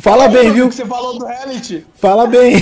[0.00, 0.68] Fala bem, viu?
[0.68, 1.86] que você falou do reality.
[1.94, 2.56] Fala bem.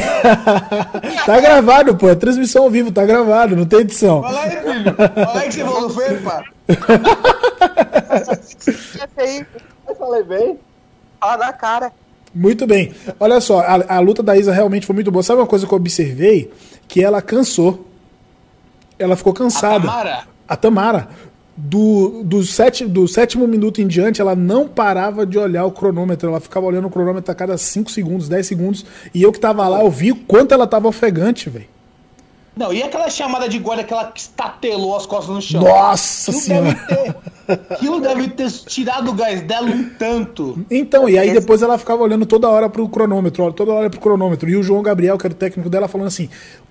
[1.24, 2.11] tá gravado, pô.
[2.11, 4.20] É transmissão ao vivo, tá gravado, não tem edição.
[4.20, 4.94] Fala aí, filho.
[4.94, 6.44] Fala aí que você falou do Fepa.
[9.88, 10.58] Eu falei bem.
[11.22, 11.92] Fala na cara.
[12.35, 12.92] Muito bem.
[13.20, 15.22] Olha só, a, a luta da Isa realmente foi muito boa.
[15.22, 16.50] Sabe uma coisa que eu observei?
[16.88, 17.87] Que ela cansou.
[18.98, 19.87] Ela ficou cansada.
[19.87, 20.24] Tamara?
[20.48, 21.08] A Tamara.
[21.54, 26.30] Do, do, sete, do sétimo minuto em diante, ela não parava de olhar o cronômetro.
[26.30, 28.87] Ela ficava olhando o cronômetro a cada 5 segundos, 10 segundos.
[29.14, 31.66] E eu que tava lá, eu vi o quanto ela tava ofegante, velho.
[32.54, 35.62] Não, e aquela chamada de guarda que ela estatelou as costas no chão?
[35.62, 36.74] Nossa Aquilo senhora.
[36.74, 40.64] deve, ter, aquilo deve ter tirado o gás dela um tanto.
[40.70, 44.50] Então, e aí depois ela ficava olhando toda hora pro cronômetro, toda hora pro cronômetro.
[44.50, 46.28] E o João Gabriel, que era o técnico dela, falando assim: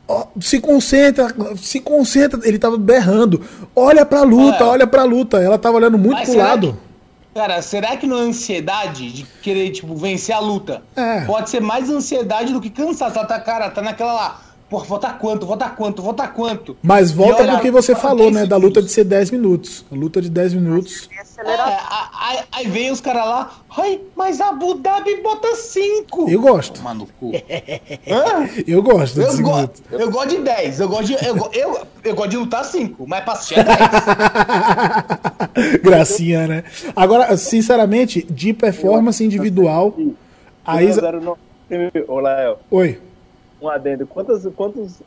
[0.08, 2.40] ó, se concentra, se concentra.
[2.48, 3.42] Ele tava berrando:
[3.76, 4.68] olha pra luta, É.
[4.68, 5.42] olha pra luta.
[5.42, 6.78] Ela tava olhando muito Mas pro lado.
[7.34, 10.84] Cara, será que não é ansiedade de querer, tipo, vencer a luta?
[10.96, 11.22] É.
[11.22, 13.18] Pode ser mais ansiedade do que cansaço.
[13.18, 14.42] Ela tá, cara, tá naquela lá.
[14.72, 15.46] Pô, falta quanto?
[15.46, 16.02] Falta quanto?
[16.02, 16.78] Falta quanto?
[16.82, 18.46] Mas volta olha, pro que você falou, 10 né?
[18.46, 19.84] Da luta de ser 10 minutos.
[19.92, 21.10] A luta de 10 minutos.
[21.14, 21.66] É, aceleração.
[21.66, 26.30] a- a- aí vem os caras lá, ai, mas a Abu Dhabi bota 5.
[26.32, 26.82] Eu gosto.
[26.82, 27.34] Mano, cu.
[27.36, 28.50] Hã?
[28.66, 29.84] Eu gosto Eu, go minuto.
[29.92, 30.80] eu gosto de 10.
[30.80, 33.64] Eu gosto de, eu, go- eu, eu gosto de lutar 5, mas pra assistir é
[33.66, 33.78] 10.
[35.84, 36.64] Gracinha, né?
[36.96, 39.94] Agora, sinceramente, de performance individual,
[40.66, 41.02] a Isa.
[41.02, 41.38] 1x0 no.
[42.08, 43.00] Ô, Léo, Oi.
[43.62, 44.08] Um adendo.
[44.08, 45.02] Quantos, quantos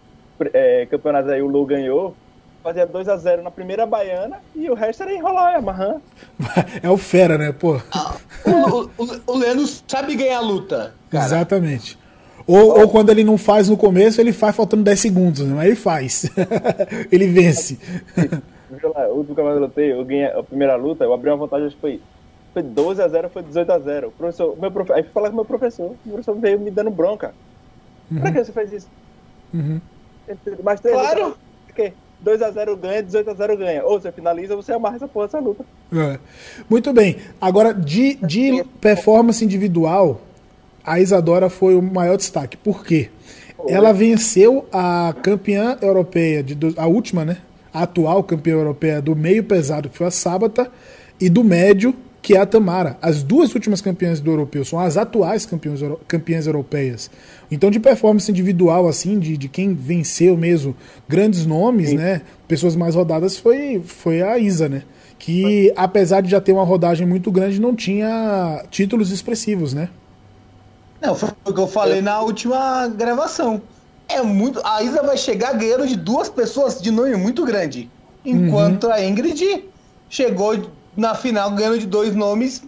[0.52, 2.14] é, campeonatos aí o Lu ganhou?
[2.62, 5.96] Fazia 2x0 na primeira baiana e o resto era enrolar amarrar.
[6.82, 7.52] É o Fera, né?
[7.52, 7.74] Pô.
[7.74, 10.94] o, o, o Leandro sabe ganhar a luta.
[11.10, 11.26] Cara.
[11.26, 11.98] Exatamente.
[12.46, 15.54] Ou, ou quando ele não faz no começo, ele faz faltando 10 segundos, né?
[15.54, 16.30] mas ele faz.
[17.10, 17.78] ele vence.
[18.70, 21.30] Viu lá, O último campeonato que eu lutei, eu ganhei a primeira luta, eu abri
[21.30, 22.00] uma vantagem, acho que foi,
[22.52, 24.08] foi 12x0, foi 18x0.
[24.08, 24.92] O professor, meu profe...
[24.92, 27.34] Aí fui falar com o meu professor, o professor veio me dando bronca.
[28.20, 28.88] Pra que você fez isso?
[29.52, 29.80] Uhum.
[30.62, 31.36] Mas tem Claro.
[31.66, 31.92] Por quê?
[32.24, 33.84] 2x0 ganha, 18x0 ganha.
[33.84, 35.64] Ou você finaliza, ou você amarra essa porra, essa luta.
[35.92, 36.18] É.
[36.70, 37.16] Muito bem.
[37.40, 40.20] Agora, de, de performance individual,
[40.84, 42.56] a Isadora foi o maior destaque.
[42.56, 43.10] Por quê?
[43.68, 47.38] Ela venceu a campeã europeia, de, do- a última, né?
[47.72, 50.70] A atual campeã europeia do meio pesado, que foi a Sábata,
[51.20, 52.96] e do médio, que é a Tamara.
[53.02, 57.10] As duas últimas campeãs do europeu são as atuais campeãs, campeãs europeias.
[57.50, 60.74] Então, de performance individual, assim, de, de quem venceu mesmo
[61.09, 62.22] grandes nomes, né?
[62.48, 64.83] Pessoas mais rodadas, foi, foi a Isa, né?
[65.18, 69.88] Que, apesar de já ter uma rodagem muito grande, não tinha títulos expressivos, né?
[71.00, 73.61] Não, foi o que eu falei na última gravação.
[74.09, 74.61] É muito.
[74.64, 77.90] A Isa vai chegar ganhando de duas pessoas de nome muito grande.
[78.24, 79.64] Enquanto a Ingrid
[80.09, 82.62] chegou na final ganhando de dois nomes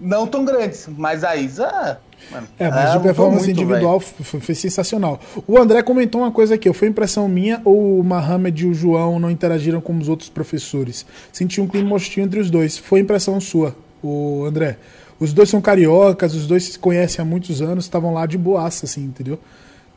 [0.00, 0.86] não tão grandes.
[0.96, 1.98] Mas a Isa.
[2.30, 5.20] Mano, É, mas de performance muito, individual foi, foi sensacional.
[5.46, 9.18] O André comentou uma coisa aqui, foi impressão minha ou o Mohamed e o João
[9.20, 11.04] não interagiram com os outros professores?
[11.32, 12.78] Senti um clima hostil entre os dois.
[12.78, 14.78] Foi impressão sua, o André.
[15.20, 18.86] Os dois são cariocas, os dois se conhecem há muitos anos, estavam lá de boaça,
[18.86, 19.38] assim, entendeu?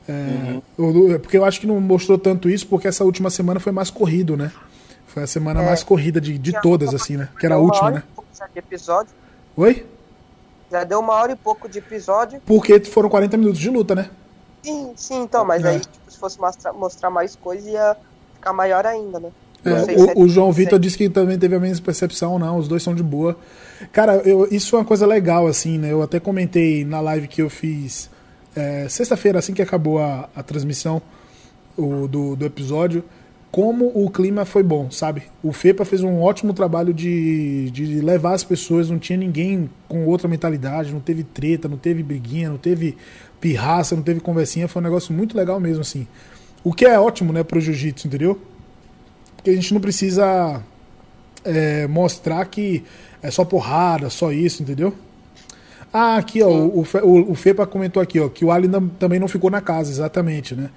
[0.07, 3.71] É, o- Porque eu acho que não mostrou tanto isso, porque essa última semana foi
[3.71, 4.51] mais corrido, né?
[5.07, 5.65] Foi a semana É.
[5.65, 7.29] mais corrida de, de todas, assim, né?
[7.39, 8.03] Que era a última, né?
[8.53, 9.11] de episódio.
[9.59, 9.85] Oi?
[10.71, 12.41] Já deu uma hora e pouco de episódio.
[12.45, 14.09] Porque foram 40 minutos de luta, né?
[14.63, 15.71] Sim, sim, então, mas É.
[15.71, 17.97] aí, tipo, se fosse mostrar, mostrar mais coisa, ia
[18.35, 19.29] ficar maior ainda, né?
[19.65, 20.63] É, sei se o, o João sei.
[20.63, 23.35] Vitor disse que também teve a mesma percepção, não, os dois são de boa.
[23.91, 25.91] Cara, eu- isso é uma coisa legal, assim, né?
[25.91, 28.09] Eu até comentei na live que eu fiz
[28.55, 31.01] é, sexta-feira, assim que acabou a, a transmissão
[31.77, 33.03] o- do, do episódio,
[33.51, 35.23] como o clima foi bom, sabe?
[35.41, 40.05] O FEPA fez um ótimo trabalho de, de levar as pessoas, não tinha ninguém com
[40.05, 42.95] outra mentalidade, não teve treta, não teve briguinha, não teve
[43.41, 46.07] pirraça, não teve conversinha, foi um negócio muito legal mesmo, assim.
[46.63, 48.39] O que é ótimo, né, pro jiu-jitsu, entendeu?
[49.35, 50.61] Porque a gente não precisa
[51.43, 52.83] é, mostrar que
[53.21, 54.93] é só porrada, só isso, entendeu?
[55.91, 59.27] Ah, aqui, ó, o, o, o, Fepa comentou aqui, ó, que o Ali também não
[59.27, 60.69] ficou na casa, exatamente, né?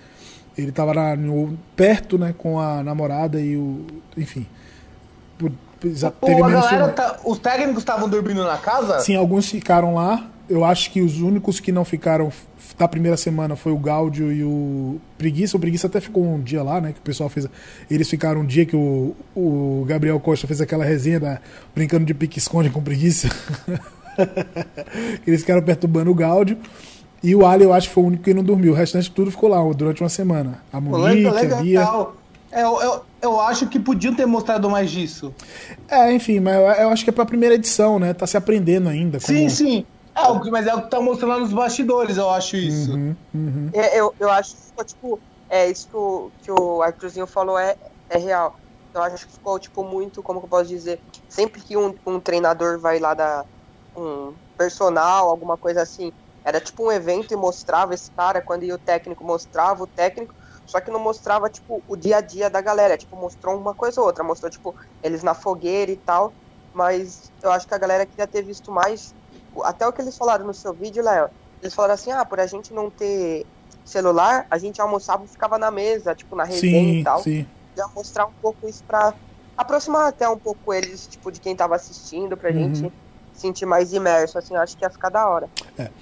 [0.56, 3.86] Ele tava lá no- perto, né, com a namorada e o.
[4.16, 4.46] Enfim.
[6.20, 9.00] Teve menos galera tá- os técnicos estavam dormindo na casa?
[9.00, 10.28] Sim, alguns ficaram lá.
[10.48, 12.30] Eu acho que os únicos que não ficaram
[12.78, 15.56] da primeira semana foi o Gáudio e o Preguiça.
[15.56, 16.92] O Preguiça até ficou um dia lá, né?
[16.92, 17.48] Que o pessoal fez.
[17.90, 21.40] Eles ficaram um dia que o, o Gabriel Costa fez aquela resenha da-
[21.74, 23.28] brincando de pique-esconde com preguiça.
[25.26, 26.58] Eles ficaram perturbando o Gáudio.
[27.22, 28.72] E o Ali, eu acho que foi o único que não dormiu.
[28.72, 30.64] O restante tudo ficou lá durante uma semana.
[30.72, 31.88] A Monique, legal, a Bia.
[32.52, 35.32] É, eu, eu, eu acho que podiam ter mostrado mais disso.
[35.88, 38.12] É, enfim, mas eu, eu acho que é pra primeira edição, né?
[38.12, 39.18] Tá se aprendendo ainda.
[39.20, 39.86] Sim, como- sim.
[40.14, 42.92] É, o que- mas é o que tá mostrando lá nos bastidores, eu acho isso.
[42.92, 43.70] Uhum, uhum.
[43.72, 47.58] É, eu, eu acho que ficou, tipo, é isso que o, que o Arthurzinho falou
[47.58, 47.74] é,
[48.10, 48.54] é real.
[48.94, 52.20] Eu acho que ficou, tipo, muito, como que eu posso dizer, sempre que um, um
[52.20, 53.42] treinador vai lá dar
[53.96, 56.12] um personal, alguma coisa assim,
[56.44, 60.34] era tipo um evento e mostrava esse cara, quando ia o técnico, mostrava o técnico,
[60.66, 64.00] só que não mostrava, tipo, o dia a dia da galera, tipo, mostrou uma coisa
[64.00, 66.34] ou outra, mostrou, tipo, eles na fogueira e tal,
[66.72, 69.14] mas eu acho que a galera queria ter visto mais,
[69.64, 71.28] até o que eles falaram no seu vídeo, Léo,
[71.60, 73.46] eles falaram assim, ah, por a gente não ter
[73.84, 77.22] celular, a gente almoçava e ficava na mesa, tipo, na resenha Sim, e tal.
[77.22, 77.46] sim.
[77.76, 79.14] Já mostrar um pouco isso pra
[79.56, 82.74] aproximar até um pouco eles, tipo, de quem tava assistindo, pra Uhum.
[82.74, 82.94] gente
[83.34, 85.48] sentir mais imerso, assim, eu acho que ia ficar da hora.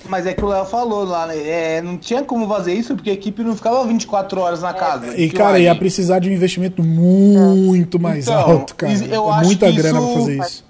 [0.08, 1.36] Mas é que o Léo falou lá, né?
[1.38, 5.16] É, não tinha como fazer isso porque a equipe não ficava 24 horas na casa.
[5.18, 8.92] E, Que cara, ia precisar de um investimento muito mais Então, alto, cara.
[8.92, 10.64] isso- eu É acho muita grana isso- pra fazer isso.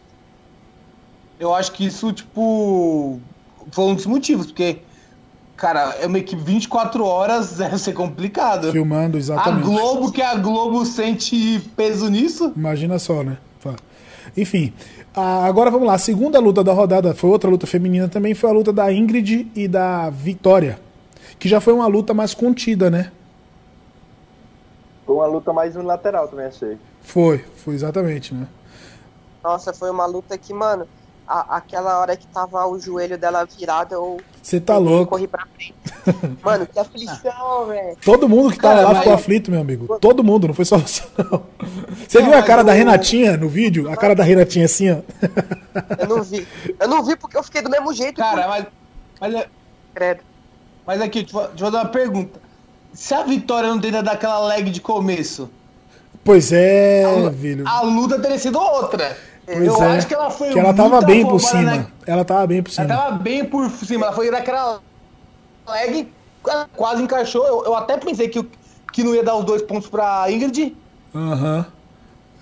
[1.38, 3.18] Eu acho que isso, tipo,
[3.72, 4.78] foi um dos motivos, porque,
[5.56, 8.70] cara, é uma equipe 24 horas deve ser complicado.
[8.70, 9.64] Filmando, A exatamente.
[9.64, 12.52] Globo, que a Globo sente peso nisso.
[12.54, 13.38] Imagina só, né?
[14.36, 14.72] Enfim,
[15.14, 15.94] a- agora vamos lá.
[15.94, 19.50] A segunda luta da rodada foi outra luta feminina também, foi a luta da Ingrid
[19.54, 20.78] e da Vitória.
[21.38, 23.10] Que já foi uma luta mais contida, né?
[25.06, 26.78] Foi uma luta mais unilateral também, achei.
[27.02, 28.46] Foi, foi exatamente, né?
[29.42, 30.86] Nossa, foi uma luta que, mano,
[31.26, 35.10] a- aquela hora que tava o joelho dela virado, eu Você tá peguei e louco.
[35.12, 35.74] corri pra frente.
[36.44, 37.96] mano, que aflição, velho.
[38.04, 39.98] Todo mundo que tava Cara, lá ficou aflito, meu amigo.
[39.98, 41.42] Todo mundo, não foi só você, não.
[42.10, 43.88] Você Não, viu a cara da Renatinha no vídeo?
[43.88, 44.96] A cara da Renatinha assim, ó.
[45.96, 46.44] Eu não vi.
[46.80, 48.16] Eu não vi porque eu fiquei do mesmo jeito.
[48.16, 48.66] Cara, mas,
[49.20, 49.46] mas, é-
[49.94, 50.20] credo.
[50.84, 52.40] mas aqui, deixa eu fazer uma pergunta.
[52.92, 55.48] Se a Vitória não teria dado aquela lag de começo,
[56.24, 57.62] Pois é, a, filho.
[57.68, 59.16] a luta teria sido outra.
[59.46, 59.96] Pois eu é.
[59.96, 61.62] acho que ela foi Que ela tava bem por cima.
[61.76, 62.88] na- Ela tava bem por Ela cima.
[62.88, 64.80] tava bem por cima, ela foi daquela
[65.64, 66.08] lag,
[66.74, 67.46] quase encaixou.
[67.46, 68.44] Eu, eu até pensei que,
[68.92, 70.76] que não ia dar os dois pontos pra Ingrid,
[71.14, 71.66] Aham.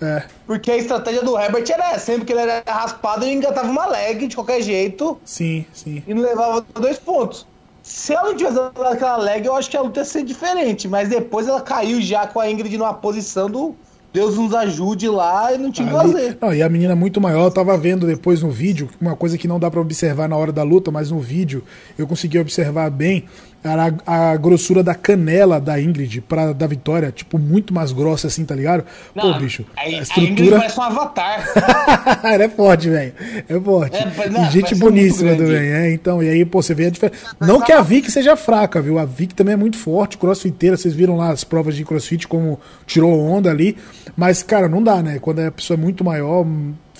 [0.01, 3.69] É, porque a estratégia do Herbert era essa, sempre que ele era raspado, ele engatava
[3.69, 6.01] uma lag de qualquer jeito sim, sim.
[6.07, 7.45] e não levava dois pontos.
[7.83, 10.87] Se ela não tivesse dado aquela lag, eu acho que a luta ia ser diferente,
[10.87, 13.75] mas depois ela caiu já com a Ingrid numa posição do
[14.11, 16.37] Deus nos ajude lá e não tinha o que fazer.
[16.41, 19.47] Não, e a menina muito maior, eu tava vendo depois no vídeo, uma coisa que
[19.47, 21.63] não dá pra observar na hora da luta, mas no vídeo
[21.97, 23.25] eu consegui observar bem.
[23.63, 28.27] Era a, a grossura da canela da Ingrid pra da Vitória, tipo, muito mais grossa
[28.27, 28.85] assim, tá ligado?
[29.13, 30.57] Pô, bicho, a, a a Ingrid estrutura.
[30.57, 31.45] parece um avatar.
[32.23, 33.13] Ela é forte, velho.
[33.47, 33.97] É forte.
[33.97, 35.91] É, não, e gente boníssima também, é.
[35.91, 37.35] Então, e aí, pô, você vê a diferença.
[37.39, 38.97] Não que a Vic seja fraca, viu?
[38.97, 40.77] A Vic também é muito forte, crossfiteira.
[40.77, 43.75] Vocês viram lá as provas de crossfit, como tirou onda ali.
[44.15, 45.19] Mas, cara, não dá, né?
[45.19, 46.45] Quando a pessoa é muito maior,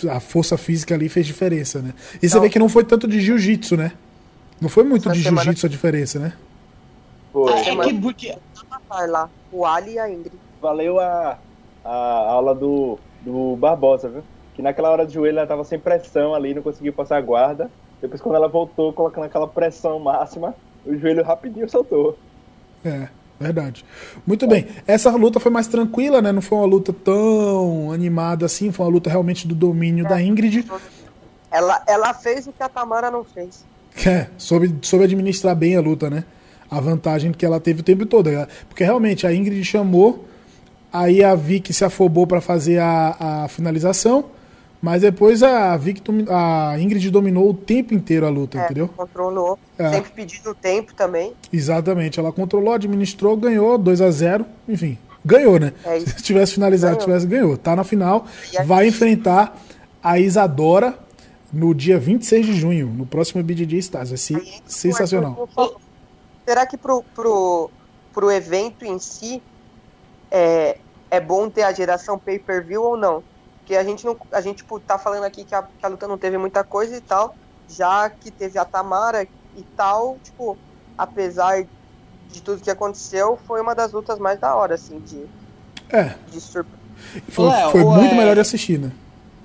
[0.10, 1.94] a força física ali fez diferença, né?
[2.22, 2.44] E você Não.
[2.44, 3.92] vê que não foi tanto de jiu-jitsu, né?
[4.62, 6.34] Não foi muito de semana- jiu-jitsu a diferença, né?
[7.32, 7.52] Foi.
[7.52, 8.36] É que porque.
[8.88, 10.36] Vai lá, o Ali e a Ingrid.
[10.62, 11.38] Valeu a,
[11.84, 14.24] a aula do, do Barbosa, viu?
[14.56, 17.70] Que naquela hora do joelho ela tava sem pressão ali, não conseguiu passar a guarda.
[18.02, 22.18] Depois quando ela voltou, colocando aquela pressão máxima, o joelho rapidinho soltou.
[22.84, 23.86] É, verdade.
[24.26, 24.68] Muito bem.
[24.88, 26.32] Essa luta foi mais tranquila, né?
[26.32, 28.72] Não foi uma luta tão animada assim.
[28.72, 30.66] Foi uma luta realmente do domínio da Ingrid.
[31.52, 33.66] Ela, ela fez o que a Tamara não fez.
[34.06, 36.24] É, soube, soube administrar bem a luta, né?
[36.70, 38.30] A vantagem que ela teve o tempo todo.
[38.30, 40.26] Ela- Porque realmente a Ingrid chamou,
[40.94, 44.26] aí a Vicky se afobou para fazer a, a finalização,
[44.82, 48.88] mas depois a, Vicky, domi- a Ingrid dominou o tempo inteiro a luta, É, entendeu?
[48.96, 49.58] Controlou.
[49.78, 49.90] É.
[49.90, 51.34] Sempre pedindo tempo também.
[51.52, 52.20] Exatamente.
[52.20, 54.98] Ela controlou, administrou, ganhou 2 a 0 enfim.
[55.26, 55.74] Ganhou, né?
[55.84, 56.00] É.
[56.06, 57.06] Se tivesse finalizado, Ganhou.
[57.08, 57.58] tivesse ganhou.
[57.58, 58.26] Tá na final,
[58.66, 59.60] vai enfrentar
[60.02, 60.98] a Isadora
[61.52, 64.10] no dia 26 de junho, no próximo BJJ Stars.
[64.10, 65.50] Vai ser sensacional.
[66.50, 67.70] Será que pro, pro,
[68.12, 69.40] pro evento em si
[70.32, 70.80] é,
[71.12, 73.24] é bom ter a geração pay-per-view ou não?
[73.60, 74.18] Porque a gente não.
[74.32, 76.98] A gente tipo, tá falando aqui que a, que a luta não teve muita coisa
[76.98, 77.36] e tal,
[77.68, 80.58] já que teve a Tamara e tal, tipo,
[80.98, 81.68] apesar
[82.32, 85.24] de tudo que aconteceu, foi uma das lutas mais da hora, assim, de,
[85.92, 86.82] É, de surpresa.
[87.30, 88.92] foi, foi muito é- melhor de assistir, né?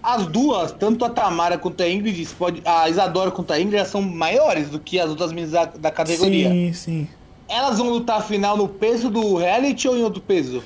[0.04, 3.88] As duas, tanto a Tamara quanto a Ingrid, pode, a Isadora quanto a Ingrid, elas
[3.88, 6.50] são maiores do que as outras meninas da, da categoria.
[6.50, 7.08] Sim, sim.
[7.48, 10.62] Elas vão lutar final no peso do reality ou em outro peso?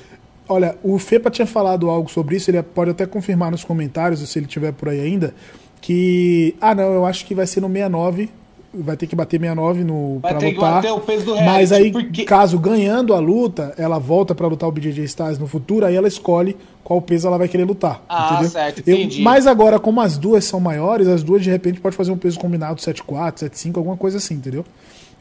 [0.48, 4.38] Olha, o Fepa tinha falado algo sobre isso, ele pode até confirmar nos comentários, se
[4.38, 5.32] ele tiver por aí ainda,
[5.80, 6.56] que.
[6.60, 8.30] Ah, não, eu acho que vai ser no 69.
[8.74, 10.74] Vai ter que bater 69 no, Vai pra ter que lutar.
[10.74, 11.52] bater o peso do reality.
[11.52, 12.24] Mas aí, porque...
[12.24, 16.06] caso ganhando a luta, ela volta pra lutar o BJJ Stars no futuro, aí ela
[16.06, 16.54] escolhe
[16.88, 18.02] qual peso ela vai querer lutar.
[18.08, 18.50] Ah, entendeu?
[18.50, 19.20] certo, Eu- entendi.
[19.20, 22.38] mas agora, como as duas são maiores, as duas de repente pode fazer um peso
[22.40, 24.64] combinado 7,4, 7,5, alguma coisa assim, entendeu?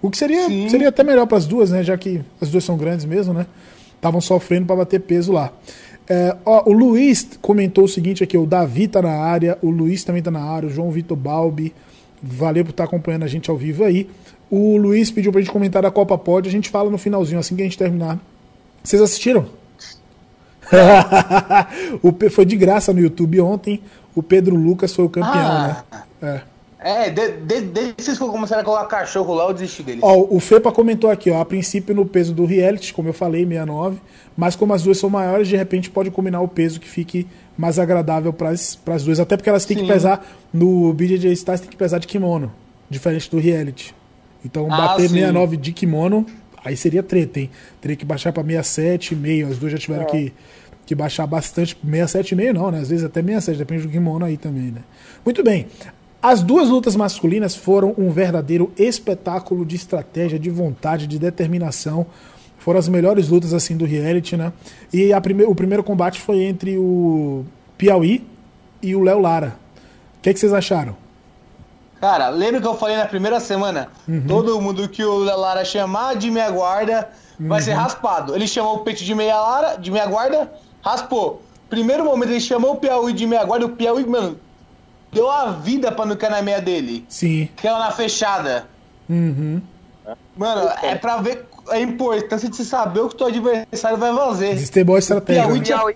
[0.01, 0.69] O que seria, Sim.
[0.69, 1.83] seria até melhor para as duas, né?
[1.83, 3.45] Já que as duas são grandes mesmo, né?
[3.97, 5.51] Estavam sofrendo para bater peso lá.
[6.09, 10.05] É, ó, o Luiz comentou o seguinte aqui: o Davi tá na área, o Luiz
[10.05, 11.73] também tá na área, o João Vitor Balbi.
[12.23, 14.09] Valeu por estar acompanhando a gente ao vivo aí.
[14.49, 17.57] O Luiz pediu pra gente comentar da Copa Pod, a gente fala no finalzinho, assim
[17.57, 18.17] que a gente terminar.
[18.81, 19.47] Vocês assistiram?
[22.01, 23.81] o Pe- foi de graça no YouTube ontem.
[24.15, 25.83] O Pedro Lucas foi o campeão, Ah.
[25.91, 26.41] né?
[26.43, 26.57] É.
[26.79, 29.99] É, de, de, desde que vocês começaram a colocar cachorro lá, eu desisti deles.
[30.03, 33.43] Ó, o Fepa comentou aqui, ó, a princípio no peso do reality, como eu falei,
[33.43, 33.97] 69,
[34.37, 37.27] mas como as duas são maiores, de repente pode combinar o peso que fique
[37.57, 39.89] mais agradável para as duas, até porque elas têm que Sim.
[39.91, 42.53] pesar no BJJ Stars tem que pesar de kimono,
[42.87, 43.93] diferente do reality.
[44.45, 45.15] Então Ah, bater sim.
[45.15, 46.27] 69 de kimono,
[46.67, 47.49] aí seria treta, hein?
[47.81, 50.33] Teria que baixar para 67,5, as duas já tiveram que
[50.87, 52.79] que baixar bastante, 67,5 não, né?
[52.79, 54.81] Às vezes até 67, depende do kimono aí também, né?
[55.23, 55.67] Muito bem.
[56.21, 62.07] As duas lutas masculinas foram um verdadeiro espetáculo de estratégia, de vontade, de determinação.
[62.57, 64.53] Foram as melhores lutas assim do reality, né?
[64.91, 67.45] E a prime o primeiro combate foi entre o
[67.77, 68.25] Piauí
[68.81, 69.59] e o Léo Lara.
[70.17, 70.95] O que, é que vocês acharam?
[71.99, 73.87] Cara, lembra que eu falei na primeira semana?
[74.07, 74.25] Uhum.
[74.27, 77.65] Todo mundo que o Lara chamar de meia guarda vai Uhum.
[77.65, 78.35] ser raspado.
[78.35, 81.41] Ele chamou o peito de meia Lara, de meia guarda, raspou.
[81.69, 84.39] Primeiro momento ele chamou o Piauí de meia guarda, o Piauí, mano,
[85.11, 87.03] deu a vida pra não cair na meia dele.
[87.09, 87.49] Sim.
[87.57, 88.65] Que ela na fechada.
[89.09, 89.61] Uhum.
[90.35, 94.15] Mano, é pra ver a importância de você saber o que o teu adversário vai
[94.15, 94.55] fazer.
[94.55, 95.41] Distribuiu a estratégia.
[95.43, 95.65] Piauí né?
[95.65, 95.95] tinha- Piauí.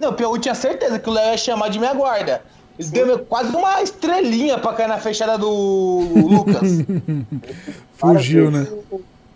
[0.00, 2.42] Não, o Piauí tinha certeza que o Léo ia chamar de meia guarda.
[2.78, 6.84] Ele deu quase uma estrelinha pra cair na fechada do Lucas.
[7.94, 8.66] Fugiu, né?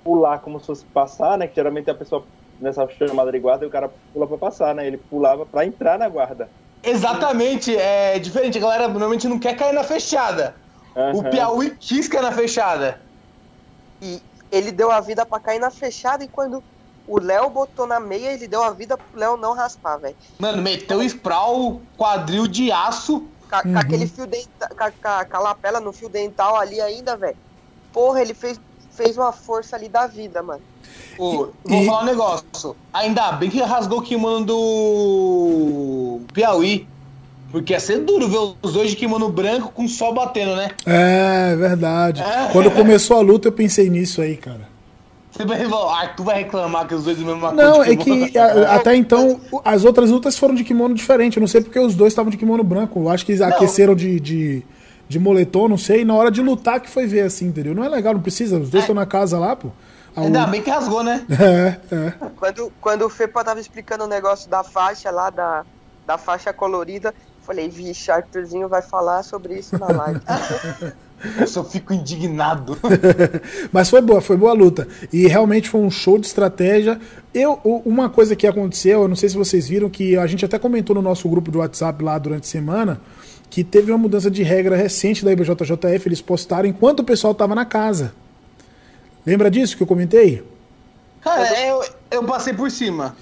[0.04, 1.46] Pular como se fosse passar, né?
[1.46, 2.24] Que geralmente a pessoa
[2.60, 4.86] nessa chamada de guarda, o cara pula pra passar, né?
[4.86, 6.48] Ele pulava pra entrar na guarda.
[6.82, 8.58] Exatamente, é diferente.
[8.58, 10.54] A galera normalmente não quer cair na fechada.
[10.94, 11.30] O Aham.
[11.30, 13.00] Piauí quis cair na fechada.
[14.02, 16.62] E ele deu a vida pra cair na fechada e quando
[17.12, 20.16] o Léo botou na meia, ele deu a vida pro Léo não raspar, velho.
[20.38, 23.24] Mano, meteu sprawl, quadril de aço.
[23.50, 23.72] Com, Uhum.
[23.74, 24.68] com aquele fio dental,
[25.30, 27.36] com, a- lapela no fio dental ali ainda, velho.
[27.92, 28.60] Porra, ele fez,
[28.92, 30.62] fez uma força ali da vida, mano.
[31.18, 32.76] Ô, E- vou e- falar um negócio.
[32.92, 36.86] Ainda bem que rasgou o kimono do Piauí.
[37.50, 40.70] Porque ia ser duro ver os dois de kimono branco com o sol batendo, né?
[40.86, 42.22] É, verdade.
[42.22, 42.48] É.
[42.52, 44.69] Quando começou a luta, eu pensei nisso aí, cara.
[45.30, 48.96] Você vai, Arthur vai reclamar que os dois do mesmo Não, é que a, até
[48.96, 51.36] então as outras lutas foram de kimono diferente.
[51.36, 53.00] Eu não sei porque os dois estavam de kimono branco.
[53.00, 54.62] Eu acho que eles aqueceram de, de,
[55.08, 56.00] de moletom, não sei.
[56.00, 57.74] E na hora de lutar que foi ver assim, entendeu?
[57.74, 58.58] Não é legal, não precisa.
[58.58, 59.68] Os dois estão na casa lá, pô.
[60.16, 61.24] A Ainda bem que rasgou, né?
[61.30, 62.12] É, é.
[62.36, 65.64] Quando, quando o Fepa tava explicando o negócio da faixa lá, da,
[66.04, 70.20] da faixa colorida, falei, vixe, Arthurzinho vai falar sobre isso na live.
[71.38, 72.78] Eu só fico indignado.
[73.70, 74.88] Mas foi boa, foi boa luta.
[75.12, 76.98] E realmente foi um show de estratégia.
[77.32, 80.58] Eu, uma coisa que aconteceu, eu não sei se vocês viram, que a gente até
[80.58, 83.00] comentou no nosso grupo de WhatsApp lá durante a semana,
[83.48, 87.54] que teve uma mudança de regra recente da IBJJF, eles postaram enquanto o pessoal estava
[87.54, 88.12] na casa.
[89.26, 90.42] Lembra disso que eu comentei?
[91.20, 93.14] Cara, eu, eu passei por cima.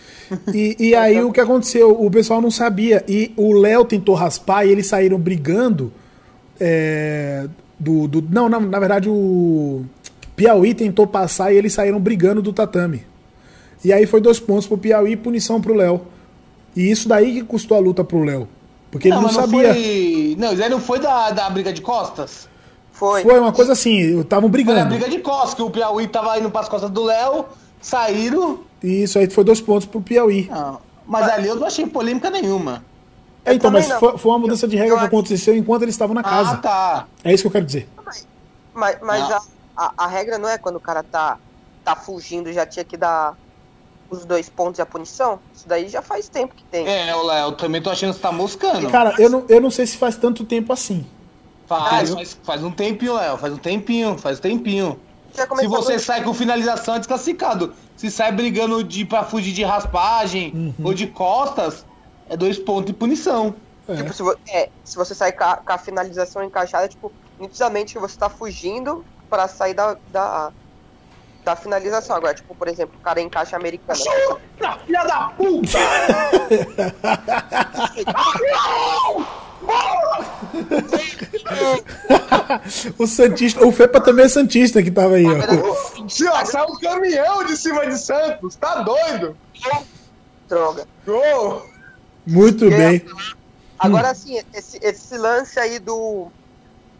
[0.54, 1.90] E, e aí o que aconteceu?
[2.00, 3.04] O pessoal não sabia.
[3.08, 5.92] E o Léo tentou raspar e eles saíram brigando.
[6.60, 7.48] É,
[7.78, 9.84] do, do não, não, na verdade o
[10.34, 13.04] Piauí tentou passar e eles saíram brigando do tatame.
[13.84, 16.00] E aí foi dois pontos pro Piauí e punição pro Léo.
[16.74, 18.48] E isso daí que custou a luta pro Léo.
[18.90, 19.74] Porque não, ele não sabia.
[19.74, 20.36] Foi...
[20.38, 22.48] Não, isso aí não foi da, da briga de costas?
[22.92, 23.22] Foi.
[23.22, 24.78] Foi uma coisa assim, estavam brigando.
[24.78, 27.44] Foi a briga de costas, que o Piauí tava indo pras costas do Léo,
[27.80, 28.60] saíram.
[28.82, 30.48] E isso aí foi dois pontos pro Piauí.
[30.50, 32.82] Não, mas, mas ali eu não achei polêmica nenhuma.
[33.48, 36.14] É, então, mas foi, foi, uma mudança de regra eu que aconteceu enquanto eles estavam
[36.14, 36.52] na casa.
[36.52, 37.06] Ah, tá.
[37.24, 37.88] É isso que eu quero dizer.
[38.74, 39.42] Mas, mas a,
[39.76, 41.38] a, a, regra não é quando o cara tá,
[41.84, 43.36] tá fugindo, já tinha que dar
[44.10, 45.40] os dois pontos e a punição?
[45.54, 46.86] Isso daí já faz tempo que tem.
[46.86, 48.88] É, o Léo, também tô achando que você tá moscando.
[48.90, 51.04] Cara, eu não, eu não sei se faz tanto tempo assim.
[51.66, 54.98] Faz, faz, faz um tempinho, Léo, faz um tempinho, faz um tempinho.
[55.58, 57.74] Se você sai com finalização, é desclassificado.
[57.96, 60.86] Se sai brigando de, pra fugir de raspagem uhum.
[60.86, 61.84] ou de costas,
[62.28, 63.54] é dois pontos de punição.
[63.88, 63.96] É.
[63.96, 67.98] Tipo, se, vo é, se você sai com a, com a, finalização encaixada, tipo, nitidamente
[67.98, 70.52] você tá fugindo para sair da, da,
[71.42, 72.16] da, finalização.
[72.16, 73.98] Agora, tipo, por exemplo, o cara encaixa americano.
[73.98, 75.78] Chuta, filha da puta!
[82.98, 86.44] o Santista, o Fepa também é Santista que tava aí, ó.
[86.44, 89.34] Saiu um caminhão de cima de Santos, tá doido?
[90.46, 90.86] Droga.
[91.06, 91.77] Gol!
[92.28, 93.04] Muito bem.
[93.78, 96.28] Agora sim, esse, esse lance aí do,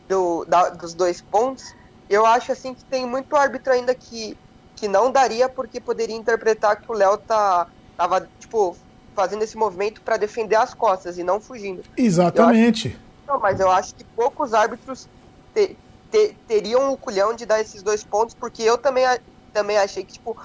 [0.09, 1.75] do da, dos dois pontos,
[2.09, 4.37] eu acho assim que tem muito árbitro ainda que,
[4.75, 7.67] que não daria porque poderia interpretar que o Léo tá
[7.97, 8.77] tava tipo
[9.15, 11.83] fazendo esse movimento para defender as costas e não fugindo.
[11.97, 12.89] Exatamente.
[12.89, 15.09] Acho, não, mas eu acho que poucos árbitros
[15.53, 15.77] te,
[16.11, 19.05] te, teriam o culhão de dar esses dois pontos porque eu também
[19.53, 20.37] também achei que tipo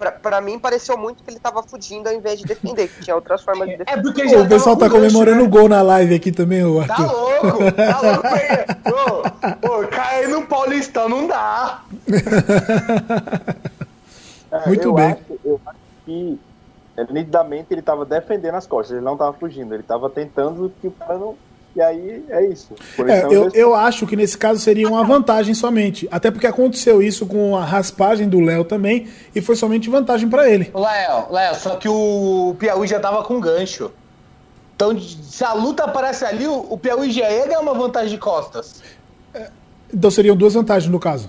[0.00, 3.14] pra, pra mim pareceu muito que ele tava fugindo ao invés de defender, que tinha
[3.14, 4.00] outras formas de defender.
[4.00, 5.50] É porque o pessoal tá comemorando o né?
[5.50, 6.96] gol na live aqui também, o Arthur.
[6.96, 9.54] Tá louco, tá louco aí.
[9.60, 11.84] Pô, cair no Paulistão não dá.
[14.52, 15.12] É, muito eu bem.
[15.12, 16.40] Acho, eu acho que
[16.96, 20.88] é, nitidamente ele tava defendendo as costas, ele não tava fugindo, ele tava tentando que
[20.88, 21.36] o cara não
[21.74, 22.68] e aí é isso.
[23.06, 26.08] É, eu, eu acho que nesse caso seria uma vantagem somente.
[26.10, 30.48] Até porque aconteceu isso com a raspagem do Léo também, e foi somente vantagem para
[30.48, 30.70] ele.
[30.74, 33.90] Léo, Léo, só que o Piauí já tava com gancho.
[34.74, 38.82] Então, se a luta aparece ali, o Piauí já ia ganhar uma vantagem de costas.
[39.92, 41.28] Então seriam duas vantagens no caso.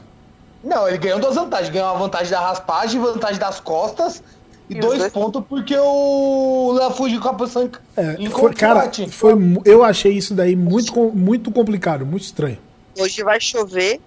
[0.63, 1.69] Não, ele ganhou duas vantagens.
[1.69, 4.23] Ganhou a vantagem da raspagem, vantagem das costas
[4.71, 8.89] e, dois, dois, pontos porque o Léo fugiu com a posição é, em foi, Cara,
[9.09, 9.33] foi,
[9.65, 12.57] eu achei isso daí muito, muito complicado, muito estranho.
[12.97, 13.99] Hoje vai chover,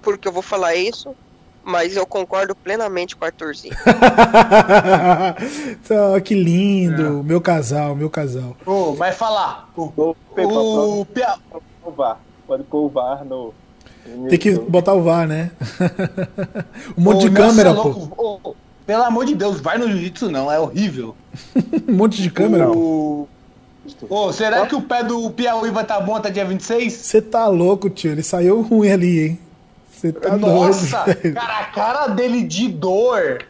[0.00, 1.14] porque eu vou falar isso,
[1.62, 3.76] mas eu concordo plenamente com o Arthurzinho.
[6.16, 7.22] oh, que lindo, é.
[7.22, 8.56] meu casal, meu casal.
[8.64, 9.70] Oh, vai falar.
[9.76, 11.36] O, o, o, o Pia...
[12.46, 13.54] Pode pôr o VAR no.
[14.28, 15.52] Tem que botar o VAR, né?
[16.96, 18.56] um monte de câmera, pô.
[18.90, 21.14] Pelo amor de Deus, vai no jiu-jitsu não, é horrível.
[21.88, 22.68] um monte de câmera.
[22.68, 23.28] O...
[24.08, 26.92] Oh, será que o pé do Piauí vai estar tá bom até dia 26?
[26.92, 28.10] Você tá louco, tio.
[28.10, 29.38] Ele saiu ruim ali, hein?
[29.92, 31.34] Você tá Nossa, doido.
[31.34, 33.44] cara, a cara dele de dor.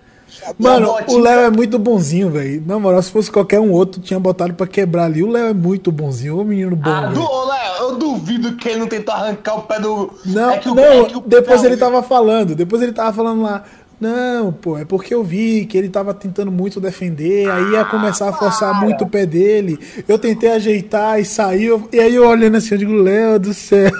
[0.58, 2.62] Mano, o Léo é muito bonzinho, velho.
[2.66, 5.22] Na moral, se fosse qualquer um outro, tinha botado pra quebrar ali.
[5.22, 6.38] O Léo é muito bonzinho.
[6.38, 6.90] O menino bom.
[6.90, 10.12] Ah, do, Léo, eu duvido que ele não tentou arrancar o pé do.
[10.26, 12.54] Não, é não, é depois ele tava falando.
[12.54, 13.64] Depois ele tava falando lá.
[14.00, 18.30] Não, pô, é porque eu vi que ele tava tentando muito defender, aí ia começar
[18.30, 19.78] a forçar ah, muito o pé dele.
[20.08, 21.86] Eu tentei ajeitar e saiu.
[21.92, 23.90] E aí eu olhando assim, eu digo, Léo do céu.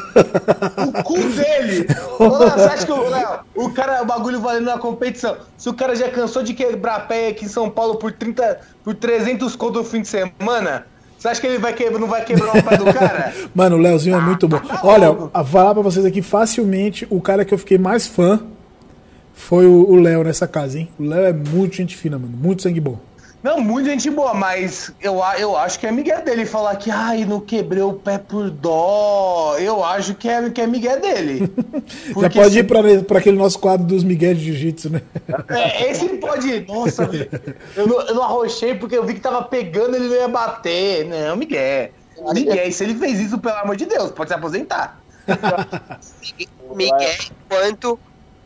[0.88, 1.86] O cu dele!
[2.18, 5.36] Ô, Léo, você acha que o, Léo, o cara, o bagulho valendo na competição?
[5.58, 8.94] Se o cara já cansou de quebrar pé aqui em São Paulo por 30, por
[8.94, 10.86] 300 conto no fim de semana,
[11.18, 13.34] você acha que ele vai quebrar, não vai quebrar o pé do cara?
[13.54, 14.58] Mano, o Léozinho é muito bom.
[14.82, 18.40] Olha, vou falar pra vocês aqui facilmente o cara que eu fiquei mais fã
[19.40, 20.88] foi o Léo nessa casa, hein?
[20.98, 22.36] O Léo é muito gente fina, mano.
[22.36, 22.98] Muito sangue bom.
[23.42, 27.24] Não, muita gente boa, mas eu, eu acho que é Miguel dele falar que, ai,
[27.24, 29.56] não quebrei o pé por dó.
[29.58, 31.50] Eu acho que é, que é Miguel dele.
[32.20, 35.00] Já pode se- ir pra, pra aquele nosso quadro dos Miguel de Jiu-Jitsu, né?
[35.48, 36.66] É, esse pode ir.
[36.68, 37.08] Nossa,
[37.74, 41.06] eu não, eu não arrochei porque eu vi que tava pegando ele não ia bater.
[41.06, 41.88] Não, Miguel.
[42.34, 45.00] Miguel, e se ele fez isso, pelo amor de Deus, pode se aposentar.
[46.76, 46.98] Miguel,
[47.46, 47.98] enquanto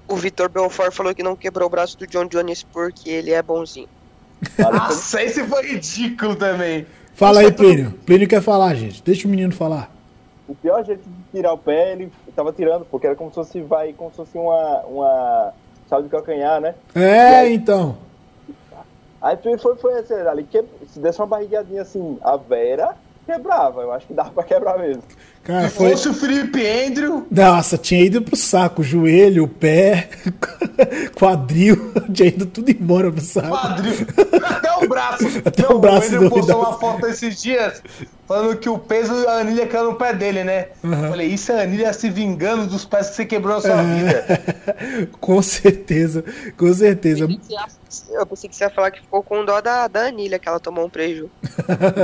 [0.08, 3.42] o Vitor Belfort falou que não quebrou o braço do John Jones porque ele é
[3.42, 3.88] bonzinho.
[4.58, 6.86] Nossa, esse foi ridículo também.
[7.14, 7.92] Fala aí, Plínio.
[8.04, 9.02] Plínio quer falar, gente.
[9.02, 9.90] Deixa o menino falar.
[10.46, 13.60] O pior jeito de tirar o pé, ele tava tirando, porque era como se fosse,
[13.62, 15.52] vai, como se fosse uma, uma
[15.88, 16.74] chave de calcanhar, né?
[16.94, 17.96] É, então.
[19.22, 22.94] Aí foi, foi, foi assim, ali, que, se desse uma barriguinha assim, a Vera
[23.24, 25.02] quebrava, eu acho que dava pra quebrar mesmo.
[25.44, 25.90] Cara, Se foi.
[25.90, 28.82] fosse o Felipe Andrew, Nossa, tinha ido pro saco.
[28.82, 30.08] Joelho, pé,
[31.14, 31.92] quadril.
[32.12, 33.48] Tinha ido tudo embora pro saco.
[33.48, 33.94] quadril,
[34.42, 35.24] até o braço.
[35.44, 37.82] Até Não, o braço Andrew do postou uma foto esses dias
[38.26, 40.68] falando que o peso da anilha caiu no pé dele, né?
[40.82, 43.82] Eu falei, isso é a anilha se vingando dos pés que você quebrou na sua
[43.82, 44.26] vida.
[45.20, 46.24] com certeza,
[46.56, 47.28] com certeza.
[48.10, 50.58] Eu pensei que você ia falar que ficou com dó da, da Anilha, que ela
[50.58, 51.30] tomou um preju.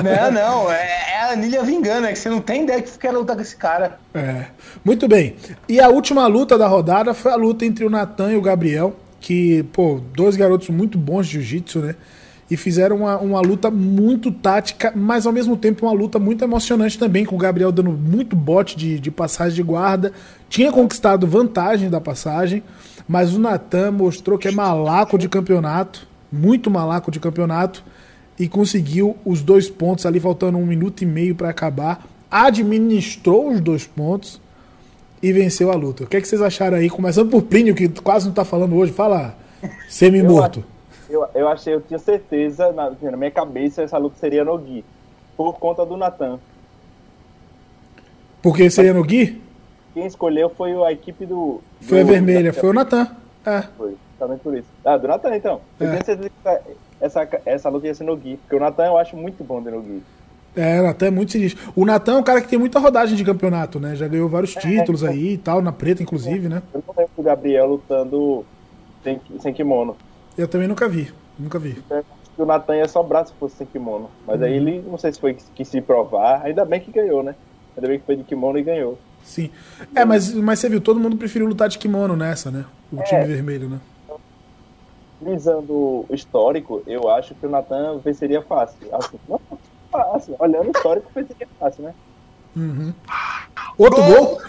[0.04, 0.84] Não, não, é,
[1.14, 3.56] é a anilha vingando, é que você não tem ideia que quer lutar com esse
[3.56, 3.98] cara.
[4.14, 4.46] É.
[4.84, 5.34] Muito bem.
[5.68, 8.96] E a última luta da rodada foi a luta entre o Natan e o Gabriel,
[9.20, 11.94] que, pô, dois garotos muito bons de jiu-jitsu, né?
[12.50, 16.98] E fizeram uma, uma luta muito tática, mas ao mesmo tempo uma luta muito emocionante
[16.98, 20.12] também, com o Gabriel dando muito bote de, de passagem de guarda.
[20.48, 22.64] Tinha conquistado vantagem da passagem,
[23.06, 27.84] mas o Natan mostrou que é malaco de campeonato, muito malaco de campeonato,
[28.36, 32.04] e conseguiu os dois pontos ali, faltando um minuto e meio para acabar.
[32.30, 34.40] Administrou os dois pontos
[35.22, 36.04] e venceu a luta.
[36.04, 36.88] O que, é que vocês acharam aí?
[36.88, 38.92] Começando por Plínio, que quase não tá falando hoje.
[38.92, 39.34] Fala,
[39.88, 40.62] semi-morto.
[41.08, 44.84] Eu, eu achei, eu tinha certeza, na, na minha cabeça, essa luta seria no Gui,
[45.36, 46.38] por conta do Natan.
[48.42, 49.42] Porque seria no Gui?
[49.92, 51.60] Quem escolheu foi a equipe do.
[51.80, 53.08] Foi a do- vermelha, da- foi o Natan.
[53.44, 53.62] É.
[53.76, 54.68] Foi, justamente por isso.
[54.84, 55.60] Ah, do Natan então.
[55.80, 55.90] Eu É.
[55.90, 56.70] tinha certeza que
[57.00, 59.70] essa, essa luta ia ser no Gui, porque o Natan eu acho muito bom de
[59.70, 60.02] no Gui.
[60.56, 61.72] É, o Natan é muito sinistro.
[61.76, 63.94] O Natan é um cara que tem muita rodagem de campeonato, né?
[63.94, 66.62] Já ganhou vários títulos aí e tal, na preta, inclusive, né?
[66.74, 68.44] Eu não lembro do Gabriel lutando
[69.04, 69.96] sem, sem kimono.
[70.36, 71.12] Eu também nunca vi.
[71.38, 71.74] Nunca vi.
[72.36, 74.10] Que o Natan ia sobrar se fosse sem kimono.
[74.26, 74.46] Mas Uhum.
[74.46, 76.42] aí ele, não sei se foi que quis se provar.
[76.44, 77.34] Ainda bem que ganhou, né?
[77.76, 78.98] Ainda bem que foi de kimono e ganhou.
[79.22, 79.50] Sim.
[79.94, 82.64] É, mas, mas você viu, todo mundo preferiu lutar de kimono nessa, né?
[82.92, 83.78] O time vermelho, né?
[85.20, 88.78] Visando o histórico, eu acho que o Natan venceria fácil.
[88.92, 89.38] Assim, não
[89.90, 90.36] fácil.
[90.38, 91.94] Olhando o histórico, venceria fácil, né?
[93.78, 94.40] Outro gol?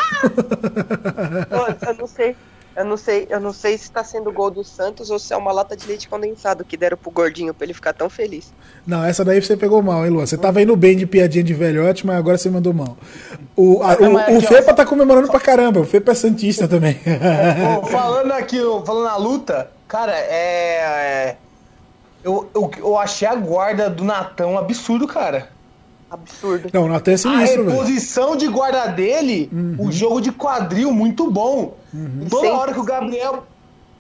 [1.52, 2.36] Eu, eu não sei.
[2.74, 5.38] Eu não sei, eu não sei se tá sendo gol do Santos ou se é
[5.38, 8.54] uma lata de leite condensado que deram pro gordinho pra ele ficar tão feliz.
[8.88, 10.26] Não, essa daí você pegou mal, hein, Luan?
[10.26, 12.98] Você tava indo bem de piadinha de velhote, mas agora você mandou mal.
[13.58, 15.82] O, a- o, o Fepa tá comemorando pra caramba.
[15.82, 16.98] O Fepa é Santista também.
[17.82, 20.78] Pô, falando aqui, falando na luta, cara, é.
[21.28, 21.38] é,
[22.24, 25.50] eu, eu, eu achei a guarda do Natan um absurdo, cara.
[26.10, 26.70] Absurdo.
[26.74, 27.72] Não, o Natan é A sinistro, velho.
[27.72, 29.50] reposição de guarda dele,
[29.80, 31.76] o jogo de quadril muito bom.
[32.30, 32.54] Toda Sim.
[32.54, 33.44] hora que o Gabriel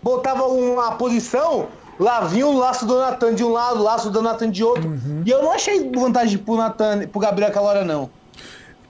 [0.03, 1.67] botava uma posição,
[1.99, 4.91] lá vinha o laço do Natan de um lado, o laço do Natan de outro.
[5.25, 8.09] E eu não achei vantagem pro Natan, pro Gabriel aquela hora, não.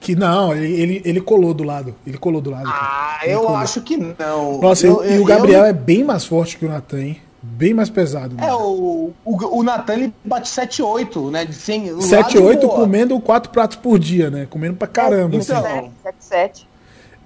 [0.00, 1.94] Que não, ele, ele, ele colou do lado.
[2.04, 2.64] Ele colou do lado.
[2.66, 3.56] Ah, eu colou.
[3.56, 4.58] acho que não.
[4.60, 7.22] Nossa, Eu- e eu- o Gabriel eu- é bem mais forte que o Natan, hein?
[7.42, 8.36] Bem mais pesado.
[8.38, 11.44] É, o, o, o Natan ele bate 7-8, né?
[11.44, 12.78] De 100, o 7, lado 8 boa.
[12.78, 14.46] comendo 4 pratos por dia, né?
[14.48, 15.36] Comendo pra caramba.
[15.36, 15.52] assim.
[15.52, 15.90] Então,
[16.30, 16.66] 7-7.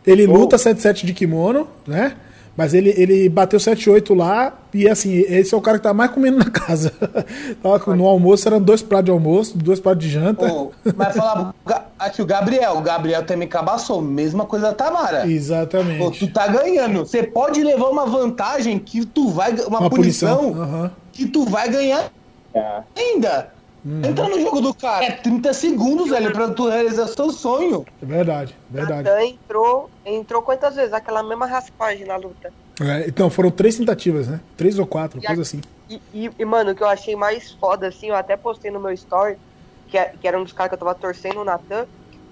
[0.07, 2.17] Ele luta 7-7 de kimono, né?
[2.57, 6.11] Mas ele, ele bateu 7-8 lá e assim, esse é o cara que tá mais
[6.11, 6.93] comendo na casa.
[7.97, 10.49] No almoço eram dois pratos de almoço, dois pratos de janta.
[10.49, 11.55] Pô, mas falar
[11.99, 15.21] aqui o Gabriel, o Gabriel também cabaçou, mesma coisa da Tamara.
[15.23, 16.19] Pô, Exatamente.
[16.19, 17.01] tu tá ganhando.
[17.01, 19.53] Você pode levar uma vantagem que tu vai.
[19.53, 20.39] Uma, Uma punição.
[20.39, 20.91] punição, aham.
[21.13, 22.11] que tu vai ganhar
[22.55, 23.49] Ah, ainda.
[23.87, 24.05] Uhum.
[24.05, 25.05] Entra no jogo do cara.
[25.05, 27.85] É 30 segundos, velho, pra tu realizar seu sonho.
[28.03, 29.05] É verdade, verdade.
[29.09, 30.93] Natan entrou, entrou quantas vezes?
[30.93, 32.53] Aquela mesma raspagem na luta.
[32.81, 34.41] É, então, foram três tentativas, né?
[34.57, 35.61] Três ou quatro, E coisa a- assim.
[35.89, 38.81] E, e- e, mano, o que eu achei mais foda, assim, eu até postei no
[38.81, 39.37] meu story,
[39.87, 41.87] que, é- que era um dos caras que eu tava torcendo, o Natan,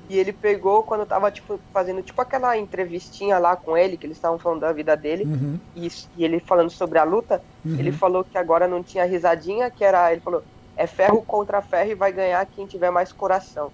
[0.08, 4.06] e ele pegou quando eu tava, tipo, fazendo, tipo, aquela entrevistinha lá com ele, que
[4.06, 5.58] eles estavam falando da vida dele, Uhum.
[5.74, 7.40] e, e ele falando sobre a luta,
[7.78, 10.42] ele falou que agora não tinha risadinha, que era, ele falou,
[10.76, 13.70] é ferro contra ferro e vai ganhar quem tiver mais coração.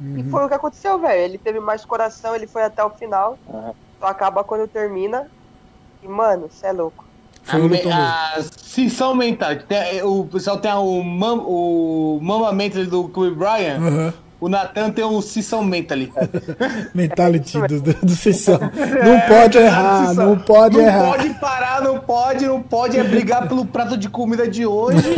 [0.00, 0.18] Uhum.
[0.18, 3.38] E foi o que aconteceu, velho, ele teve mais coração, ele foi até o final,
[3.48, 3.74] Aham.
[4.00, 5.26] só acaba quando termina,
[6.02, 7.04] e, mano, cê é louco.
[7.44, 9.56] Foi a, me- a Sissão Mental.
[9.68, 13.80] Tem- o pessoal tem o, mam, o Mama Mental do Kobe Bryant.
[13.80, 14.14] Aham.
[14.42, 15.98] O Nathan tem o Sissão Mental.
[16.92, 18.58] Mentality do, do, do Sessão.
[18.58, 20.30] Não pode errar, Sissão.
[20.30, 21.04] não pode não errar.
[21.04, 25.14] pode parar, não pode, não pode é brigar pelo prato de comida de hoje.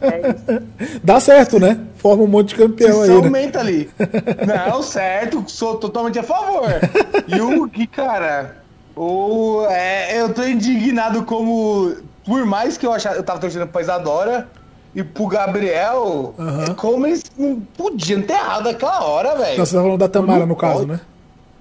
[0.00, 1.00] É isso.
[1.04, 1.78] Dá certo, né?
[1.98, 3.30] Forma um monte de campeão aí, Sissão né?
[3.30, 3.64] Mental.
[4.46, 6.66] Não, certo, sou totalmente a favor.
[7.28, 8.56] E o que, cara,
[8.96, 13.82] o, é, eu tô indignado como, por mais que eu achava, eu tava torcendo pra
[13.82, 14.48] Isadora
[14.96, 16.64] e pro Gabriel, Aham.
[16.70, 19.58] é como eles não podiam ter errado aquela hora, velho.
[19.58, 20.98] Não, você tá falando da Tamara, no caso, né?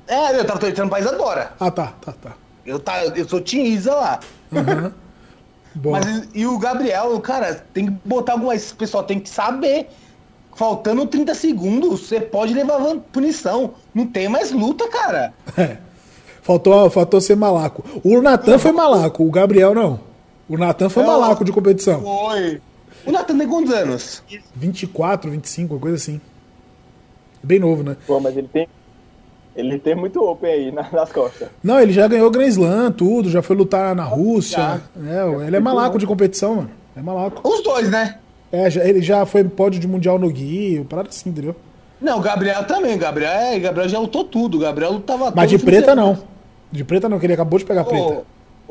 [0.07, 1.51] É, eu tava torcendo pra Isadora.
[1.59, 2.31] Ah, tá, tá, tá.
[2.65, 4.19] Eu, tá, eu sou Tim Isa lá.
[5.75, 8.55] Bom, Mas e o Gabriel, cara, tem que botar alguma.
[8.55, 9.89] Esse pessoal tem que saber.
[10.55, 12.79] Faltando 30 segundos, você pode levar
[13.11, 13.71] punição.
[13.93, 15.33] Não tem mais luta, cara.
[15.57, 15.77] é.
[16.41, 17.83] Faltou, faltou ser malaco.
[18.01, 19.99] O Natan foi malaco, o Gabriel não.
[20.47, 22.01] O Natan foi É, malaco de competição.
[22.01, 22.61] Foi.
[23.05, 24.23] O Nathan tem quantos anos?
[24.55, 26.19] 24, 25, uma coisa assim.
[27.43, 27.95] Bem novo, né?
[28.07, 28.67] Pô, mas ele tem.
[29.55, 31.47] Ele tem muito open aí na- nas costas.
[31.63, 34.81] Não, ele já ganhou Grand Slam, tudo, já foi lutar na Rússia.
[34.97, 36.71] É, ele é malaco de competição, mano.
[36.95, 37.47] É malaco.
[37.47, 38.17] Os dois, né?
[38.51, 41.55] É, já- ele já foi pódio de mundial no Gui, parada assim, entendeu?
[42.01, 42.95] Não, o Gabriel também.
[42.95, 44.57] O Gabriel, é, o Gabriel já lutou tudo.
[44.57, 46.01] O Gabriel lutava Mas de preta semana.
[46.01, 46.17] não.
[46.71, 48.03] De preta não, que ele acabou de pegar preta.
[48.03, 48.23] Pô,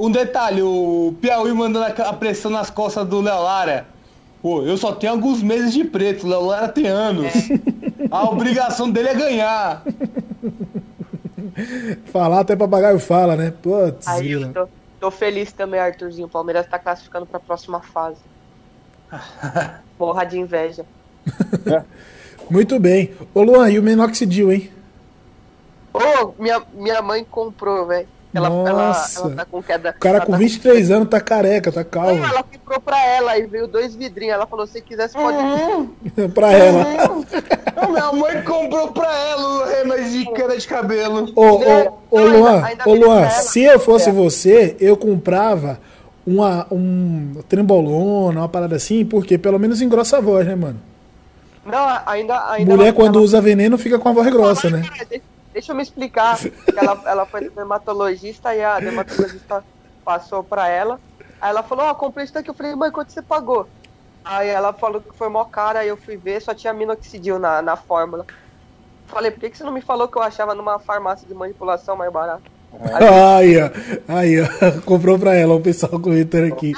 [0.07, 3.87] um detalhe, o Piauí mandando a a pressão nas costas do Léo Lara.
[4.45, 7.33] Pô, eu só tenho alguns meses de preto, o Léo Lara tem anos.
[8.11, 9.83] A obrigação dele é ganhar.
[12.05, 13.55] Falar até papagaio fala, né?
[13.63, 14.69] Putz, Aí tô,
[15.01, 16.27] tô feliz também, Arthurzinho.
[16.27, 18.21] O Palmeiras tá classificando pra próxima fase.
[19.99, 20.85] Morra de inveja.
[22.51, 23.15] Muito bem.
[23.33, 24.71] Ô Luan, e o Minoxidil, hein?
[25.91, 28.09] Ô, minha, minha mãe comprou, velho.
[28.35, 29.21] Ela, ela, Nossa.
[29.21, 29.91] ela tá com queda.
[29.97, 32.25] O cara ela com tá 23 anos tá careca, tá Não, calmo.
[32.25, 34.35] ela comprou pra ela e veio dois vidrinhos.
[34.35, 35.39] Ela falou: se quiser, você pode.
[36.35, 36.85] pra ela.
[37.77, 41.33] Não, minha mãe comprou pra ela o remédio de queda de cabelo.
[41.37, 43.31] Ô, ô, ô Luan, ainda- ainda ô Luan, ela.
[43.31, 44.13] se eu fosse É.
[44.13, 45.79] você, eu comprava
[46.27, 50.81] uma, um trembolona, uma parada assim, porque pelo menos engrossa a voz, né, mano?
[51.65, 52.51] Não, ainda.
[52.51, 54.83] ainda Mulher ela- quando ela- usa veneno fica com a voz grossa, né?
[54.89, 55.23] Cara, de-
[55.55, 56.39] Deixa eu me explicar.
[56.77, 59.65] ela, ela foi dermatologista e a dermatologista
[60.05, 61.01] passou pra ela.
[61.41, 62.51] Aí ela falou, ó, comprei isso daqui.
[62.51, 63.69] Eu falei, mãe, quanto você pagou?
[64.25, 67.63] Aí ela falou que foi mó cara, aí eu fui ver, só tinha minoxidil na,
[67.63, 68.27] na fórmula.
[69.07, 71.97] Falei, por que, que você não me falou que eu achava numa farmácia de manipulação
[71.97, 72.51] mais barato?
[72.83, 73.71] Aí, ó.
[74.09, 74.47] Aí, ó.
[74.85, 76.73] Comprou pra ela, o pessoal comentando aqui.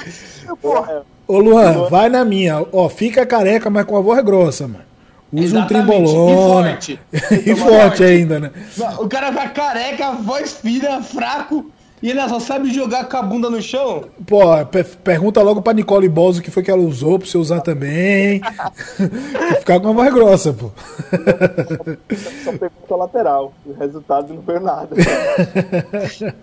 [0.61, 2.65] Porra, Ô, Luan, vai na minha.
[2.71, 4.85] Ó, fica careca, mas com a voz grossa, mano.
[5.33, 6.71] Usa um trimbolona.
[6.71, 6.99] e forte.
[7.51, 8.51] E forte ainda, né?
[8.99, 11.69] O cara vai careca, voz fina, fraco,
[12.01, 14.03] e ele só sabe jogar com a bunda no chão.
[14.27, 17.37] Pô, pe- pergunta logo pra Nicole Balls o que foi que ela usou pra você
[17.37, 18.39] usar também.
[19.59, 20.69] Ficar com a voz grossa, pô.
[22.43, 23.51] Só pergunta lateral.
[23.65, 24.89] O resultado não foi nada.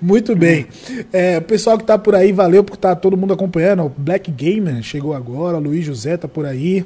[0.00, 0.66] Muito bem.
[1.12, 3.84] É, o pessoal que tá por aí, valeu por tá todo mundo acompanhando.
[3.84, 6.84] O Black Gamer chegou agora, o Luiz José tá por aí.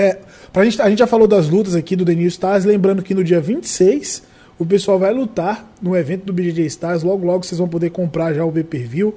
[0.00, 0.18] É,
[0.50, 3.12] pra gente, a gente já falou das lutas aqui do The New Stars, lembrando que
[3.12, 4.22] no dia 26
[4.58, 7.02] o pessoal vai lutar no evento do BJJ Stars.
[7.02, 9.14] Logo, logo vocês vão poder comprar já o pay-per-view.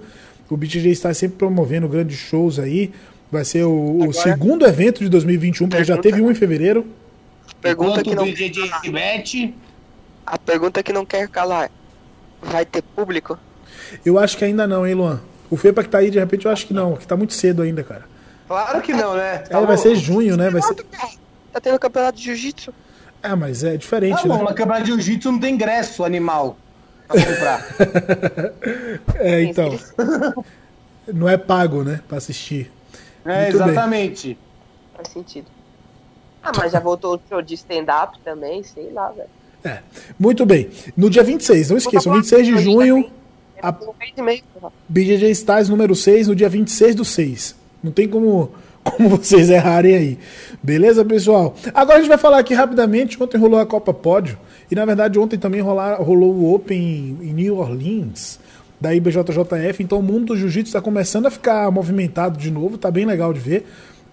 [0.50, 2.92] O BJJ Stars sempre promovendo grandes shows aí.
[3.32, 6.86] Vai ser o, o segundo evento de 2021, porque já teve um em fevereiro.
[7.62, 9.54] pergunta Enquanto que não, o BJJ se mete,
[10.26, 11.72] a pergunta que não quer calar.
[12.42, 13.40] Vai ter público?
[14.06, 15.22] Eu acho que ainda não, hein, Luan?
[15.50, 17.62] O Fepa que tá aí, de repente, eu acho que não, que tá muito cedo
[17.62, 18.13] ainda, cara.
[18.54, 19.40] Claro que não, né?
[19.40, 20.50] Tá É, vai ser junho, né?
[20.50, 20.76] Vai ser...
[21.52, 22.74] Tá tendo campeonato de jiu-jitsu?
[23.22, 24.44] Ah, mas é diferente, Tá bom, né?
[24.44, 26.58] mas campeonato de jiu-jitsu não tem ingresso animal
[27.08, 27.66] pra comprar.
[29.16, 29.78] É, então.
[31.08, 32.02] Não é pago, né?
[32.08, 32.72] Pra assistir.
[33.26, 33.68] é, Muito bem.
[33.70, 34.38] exatamente.
[34.96, 35.48] Faz sentido.
[36.42, 39.30] Ah, mas já voltou o show de stand-up também, sei lá, velho.
[39.64, 39.80] É.
[40.20, 40.70] Muito bem.
[40.96, 43.10] No dia 26, não esqueçam, 26 de junho,
[43.62, 44.44] a Um mês e meio.
[44.54, 44.74] porra.
[44.90, 47.56] BJJ Stars número 6, no dia 26 do 6.
[47.84, 48.52] Não tem como,
[48.84, 50.18] como vocês errarem aí.
[50.62, 51.54] Beleza, pessoal?
[51.74, 53.22] Agora a gente vai falar aqui rapidamente.
[53.22, 54.38] Ontem rolou a Copa Pódio.
[54.72, 58.40] E na verdade ontem também rolar, rolou o Open em New Orleans,
[58.80, 59.82] da IBJJF.
[59.84, 62.78] Então o mundo do jiu-jitsu está começando a ficar movimentado de novo.
[62.78, 63.68] Tá bem legal de ver.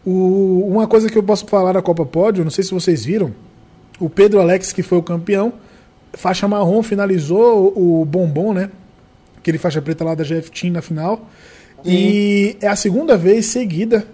[0.04, 3.32] O- uma coisa que eu posso falar da Copa Pódio, não sei se vocês viram,
[3.98, 5.52] o Pedro Alex, que foi o campeão,
[6.14, 8.70] faixa marrom, finalizou o bombom, né?
[9.38, 11.26] Aquele faixa preta lá da GF Team na final.
[11.84, 14.06] E é a segunda vez seguida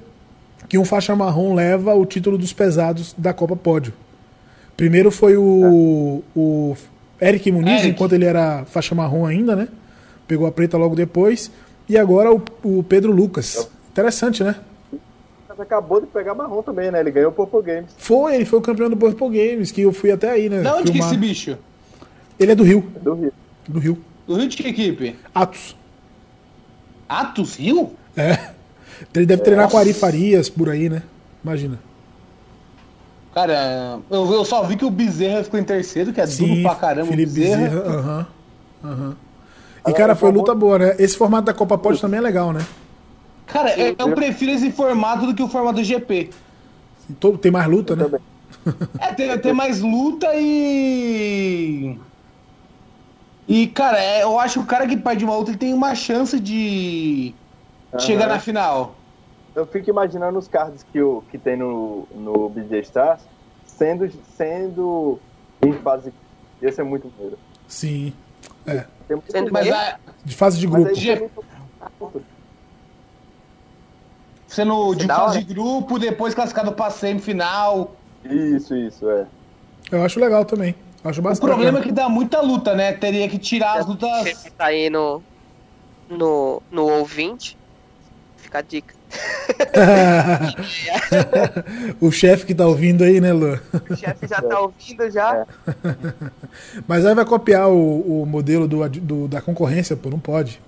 [0.68, 3.92] que um faixa marrom leva o título dos pesados da Copa Pódio.
[4.76, 6.76] Primeiro foi o, o
[7.20, 7.88] Eric Muniz, Eric.
[7.88, 9.68] enquanto ele era faixa marrom ainda, né?
[10.26, 11.50] pegou a preta logo depois.
[11.88, 13.70] E agora o, o Pedro Lucas.
[13.90, 14.56] Interessante, né?
[15.48, 17.00] Mas acabou de pegar marrom também, né?
[17.00, 17.90] Ele ganhou o Purple Games.
[17.96, 20.62] Foi, ele foi o campeão do Purple Games, que eu fui até aí, né?
[20.62, 21.56] Da onde que é esse bicho?
[22.38, 22.84] Ele é do Rio.
[23.00, 23.32] Do Rio.
[23.68, 23.98] Do Rio.
[24.26, 25.16] Do Rio de que equipe?
[25.34, 25.76] Atos.
[27.08, 27.92] Atos Rio?
[28.16, 28.50] É.
[29.14, 31.02] Ele deve treinar com Ari Farias por aí, né?
[31.44, 31.78] Imagina.
[33.34, 36.74] Cara, eu, eu só vi que o Bezerra ficou em terceiro, que é duro pra
[36.74, 37.78] caramba Felipe Bezerra.
[37.80, 38.26] Aham.
[38.84, 39.16] Aham.
[39.86, 40.96] E, cara, foi luta boa, né?
[40.98, 42.64] Esse formato da Copa Pod também é legal, né?
[43.46, 46.30] Cara, eu, eu prefiro esse formato do que o formato do GP.
[47.20, 48.06] Todo- Tem mais luta, né?
[48.98, 51.96] É, tem, tem mais luta e.
[53.48, 55.94] E, cara, é, eu acho que o cara que perde uma luta ele tem uma
[55.94, 57.34] chance de
[58.00, 58.34] chegar Aham.
[58.34, 58.96] na final.
[59.54, 63.22] Eu fico imaginando os cards que, o, que tem no, no BJ Stars
[63.64, 65.18] sendo, sendo
[65.62, 66.12] em fase.
[66.60, 67.38] Ia ser muito maneiro.
[67.68, 68.12] Sim.
[68.66, 68.84] É.
[69.06, 71.44] Tem muito Sendo Mas a, De fase de Mas grupo.
[74.48, 77.94] sendo de da fase de grupo, depois classificado pra semifinal.
[78.24, 79.26] Isso, isso, é.
[79.90, 80.74] Eu acho legal também.
[81.08, 82.92] Acho O problema é que dá muita luta, né?
[82.92, 84.10] Teria que tirar as lutas.
[84.28, 85.22] Você tá aí no,
[86.08, 87.56] no, no ouvinte.
[88.36, 88.94] Fica a dica.
[92.00, 93.60] o chefe que tá ouvindo aí, né, Luan?
[93.88, 95.46] O chefe já tá ouvindo já.
[96.86, 100.60] Mas aí vai copiar o, o modelo do, do- da concorrência, pô, não pode.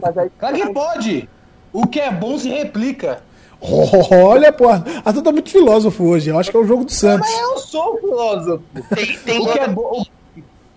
[0.00, 1.28] Mas aí, Claro que pode!
[1.72, 3.20] O que é bom se replica.
[3.60, 6.30] Olha, pô, a tu tá muito filósofo hoje.
[6.30, 7.28] Eu acho que é o jogo do Santos.
[7.28, 8.62] Mas eu sou filósofo.
[8.94, 10.04] Tem, tem O que é bom.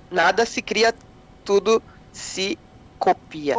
[0.09, 0.93] Nada se cria,
[1.45, 2.57] tudo se
[2.99, 3.55] copia.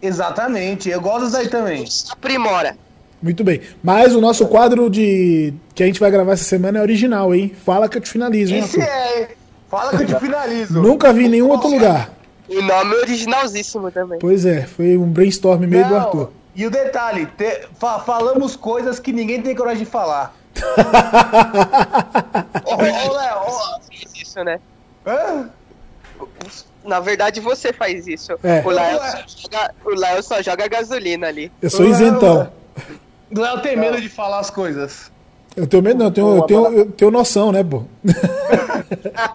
[0.00, 1.84] Exatamente, eu gosto daí também.
[2.10, 2.76] Aprimora.
[3.22, 3.60] Muito bem.
[3.82, 7.54] Mas o nosso quadro de que a gente vai gravar essa semana é original, hein?
[7.64, 8.92] Fala que eu te finalizo, hein, Esse Arthur?
[8.92, 9.28] é.
[9.70, 10.82] Fala que eu te finalizo.
[10.82, 12.12] Nunca vi em nenhum outro lugar.
[12.48, 14.18] O nome é originalzíssimo também.
[14.18, 16.30] Pois é, foi um brainstorm meio do Não, Arthur.
[16.54, 20.34] E o detalhe, te- fa- falamos coisas que ninguém tem coragem de falar.
[22.64, 24.60] Ô, ô, Léo, ô, Faz isso, né?
[25.06, 25.48] hã?
[26.84, 28.32] Na verdade, você faz isso.
[28.42, 28.62] É.
[28.64, 31.50] O Léo só joga, o Léo só joga gasolina ali.
[31.60, 32.52] Eu sou isentão.
[33.34, 35.10] O Léo tem medo de falar as coisas.
[35.56, 37.82] Eu tenho medo, não, eu tenho, eu tenho, eu tenho noção, né, pô?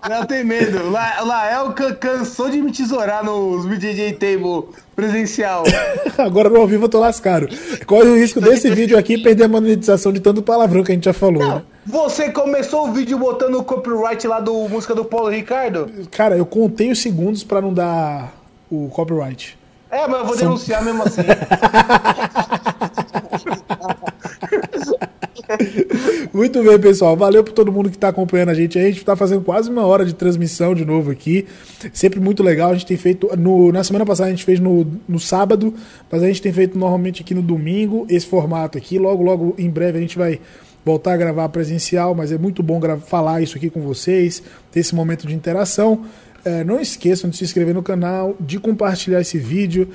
[0.05, 0.89] O Léo tem medo.
[0.91, 4.65] La- Lael ca- cansou de me tesourar nos BJJ Table
[4.95, 5.63] presencial.
[6.17, 7.47] Agora no ao vivo eu tô lascado.
[7.85, 11.05] Corre o risco desse vídeo aqui perder a monetização de tanto palavrão que a gente
[11.05, 11.61] já falou, né?
[11.85, 15.89] Você começou o vídeo botando o copyright lá do música do Paulo Ricardo?
[16.11, 18.33] Cara, eu contei os segundos pra não dar
[18.71, 19.57] o copyright.
[19.91, 21.21] É, mas eu vou denunciar mesmo assim.
[26.33, 27.15] Muito bem, pessoal.
[27.15, 28.77] Valeu por todo mundo que está acompanhando a gente.
[28.77, 31.45] A gente está fazendo quase uma hora de transmissão de novo aqui.
[31.91, 32.71] Sempre muito legal.
[32.71, 33.29] A gente tem feito.
[33.37, 35.73] No, na semana passada a gente fez no, no sábado,
[36.11, 38.99] mas a gente tem feito normalmente aqui no domingo esse formato aqui.
[38.99, 40.39] Logo, logo, em breve a gente vai
[40.85, 44.41] voltar a gravar presencial, mas é muito bom falar isso aqui com vocês,
[44.71, 46.05] ter esse momento de interação.
[46.49, 49.89] É, não esqueçam de se inscrever no canal, de compartilhar esse vídeo,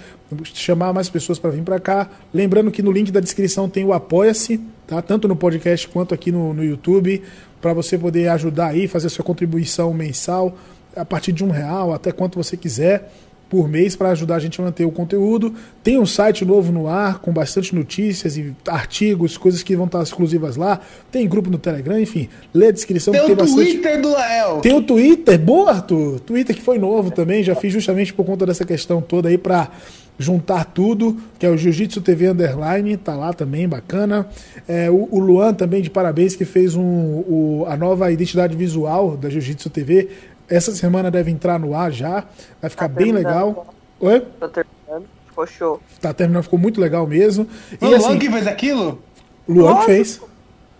[0.44, 2.08] chamar mais pessoas para vir para cá.
[2.32, 5.02] Lembrando que no link da descrição tem o Apoia-se, tá?
[5.02, 7.20] tanto no podcast quanto aqui no, no YouTube,
[7.60, 10.56] para você poder ajudar aí, fazer sua contribuição mensal
[10.94, 13.12] a partir de um real, até quanto você quiser
[13.48, 15.54] por mês para ajudar a gente a manter o conteúdo.
[15.82, 20.02] Tem um site novo no ar com bastante notícias e artigos, coisas que vão estar
[20.02, 20.80] exclusivas lá.
[21.12, 22.28] Tem grupo no Telegram, enfim.
[22.52, 23.70] Lê a descrição Tem que o tem bastante.
[23.72, 24.60] Twitter do Lael.
[24.60, 26.18] Tem o Twitter, boa, Arthur.
[26.20, 29.70] Twitter que foi novo também, já fiz justamente por conta dessa questão toda aí pra
[30.16, 34.28] juntar tudo, que é o Jiu-Jitsu TV Underline, tá lá também, bacana.
[34.68, 39.16] É, o, o Luan também, de parabéns, que fez um, o- a nova identidade visual
[39.16, 40.08] da Jiu-Jitsu TV.
[40.54, 42.24] Essa semana deve entrar no ar já,
[42.60, 43.66] vai ficar Tá bem legal.
[43.98, 44.20] Oi?
[44.38, 45.08] Tô terminando.
[45.26, 45.80] Ficou show.
[46.00, 47.48] Tá terminando, ficou muito legal mesmo.
[47.72, 49.02] E o Luan assim, que fez aquilo?
[49.48, 50.20] Luan que Nossa, fez.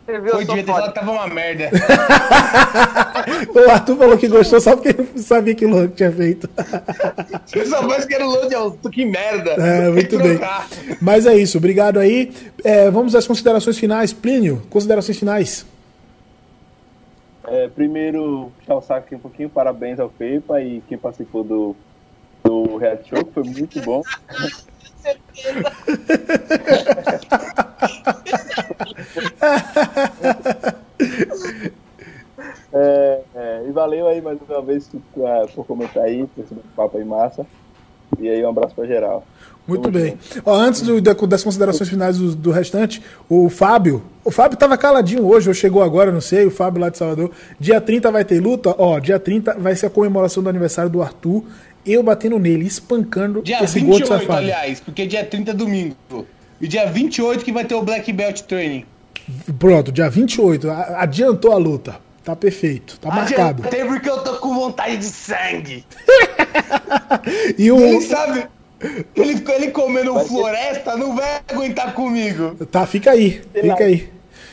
[0.07, 0.31] Você viu?
[0.33, 0.93] Foi, devia ter falado foda.
[0.93, 1.71] que tava uma merda.
[3.55, 6.49] O Arthur falou que gostou só porque ele sabia que o Luan tinha feito.
[7.47, 9.53] Se eu soubesse que era o Luan de Alto, que merda.
[9.53, 10.39] É, muito bem.
[11.01, 12.33] Mas é isso, obrigado aí.
[12.63, 14.13] É, vamos às considerações finais.
[14.13, 15.65] Plínio, considerações finais.
[17.47, 21.77] É, primeiro, puxar o saco aqui um pouquinho, parabéns ao Pepa e quem participou do,
[22.43, 24.03] do reality show, que foi muito bom.
[32.77, 35.01] É, é, e valeu aí mais uma vez por,
[35.55, 37.47] por comentar aí, por esse papo aí massa.
[38.21, 39.27] E aí um abraço pra geral.
[39.67, 40.19] Muito Tamo bem.
[40.45, 44.03] Ó, antes do- da- das considerações finais do, do restante, o Fábio.
[44.23, 46.45] O Fábio tava caladinho hoje, ou chegou agora, não sei.
[46.47, 47.31] O Fábio lá de Salvador.
[47.59, 48.75] Dia 30 vai ter luta.
[48.79, 51.43] Ó, dia 30 vai ser a comemoração do aniversário do Arthur.
[51.87, 54.39] eu batendo nele, espancando Dia esse gordo 28, safado.
[54.39, 55.95] aliás, porque dia 30 é domingo.
[56.61, 58.85] E dia 28 que vai ter o Black Belt Training.
[59.59, 60.71] Pronto, dia 28.
[60.71, 61.97] a- Adiantou a luta.
[62.25, 62.99] Tá perfeito.
[62.99, 63.63] Tá marcado.
[63.67, 65.85] Até porque eu tô com vontade de sangue.
[67.59, 67.79] E o.
[67.79, 68.47] Ele sabe.
[69.15, 72.55] Ele, ele comendo floresta, não vai aguentar comigo.
[72.67, 73.43] Tá, fica aí.
[73.53, 73.75] Sei lá.
[73.75, 74.13] Fica aí.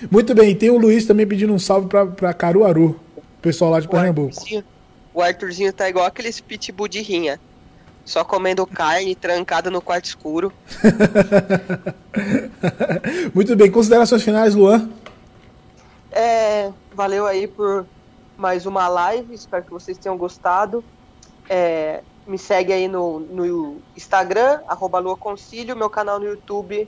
[0.09, 2.99] Muito bem, tem o Luiz também pedindo um salve pra, pra Caruaru.
[3.17, 4.29] O pessoal lá de O Pernambuco.
[4.29, 4.63] Arthurzinho,
[5.13, 7.39] o Arthurzinho tá igual aqueles pitbull de rinha.
[8.05, 10.51] Só comendo carne, trancado no quarto escuro.
[13.33, 14.89] Muito bem, considerações finais, Luan.
[16.11, 17.85] É, valeu aí por
[18.37, 19.33] mais uma live.
[19.33, 20.83] Espero que vocês tenham gostado.
[21.49, 26.87] É, me segue aí no, no Instagram, arroba Lua Concílio, meu canal no YouTube,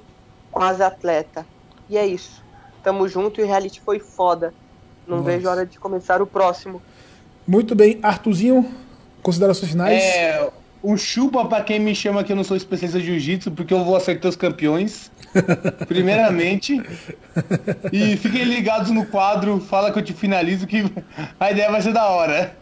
[0.52, 1.46] Quase Atleta.
[1.90, 2.44] E é isso.
[2.84, 4.54] Tamo junto e o reality foi foda.
[5.08, 5.32] Não Nossa.
[5.32, 6.82] vejo a hora de começar o próximo.
[7.48, 8.70] Muito bem, Arthurzinho,
[9.22, 10.02] considerações finais.
[10.02, 10.52] É.
[10.84, 13.86] Um chupa pra quem me chama que eu não sou especialista de jiu-jitsu, porque eu
[13.86, 15.10] vou acertar os campeões.
[15.88, 16.82] Primeiramente.
[17.92, 20.84] E fiquem ligados no quadro, fala que eu te finalizo, que
[21.40, 22.56] a ideia vai ser da hora.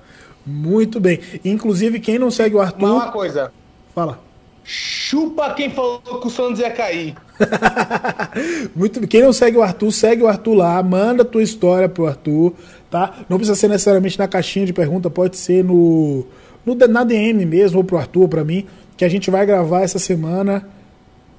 [0.45, 1.19] Muito bem.
[1.43, 2.91] Inclusive, quem não segue o Mas Arthur.
[2.93, 3.51] uma coisa.
[3.95, 4.19] Fala.
[4.63, 7.15] Chupa quem falou que o Santos ia cair.
[8.75, 9.09] Muito bem.
[9.09, 12.53] Quem não segue o Arthur, segue o Arthur lá, manda tua história pro Arthur,
[12.89, 13.11] tá?
[13.27, 16.25] Não precisa ser necessariamente na caixinha de pergunta, pode ser no,
[16.65, 19.81] no na DM mesmo, ou pro Arthur, ou pra mim, que a gente vai gravar
[19.81, 20.67] essa semana.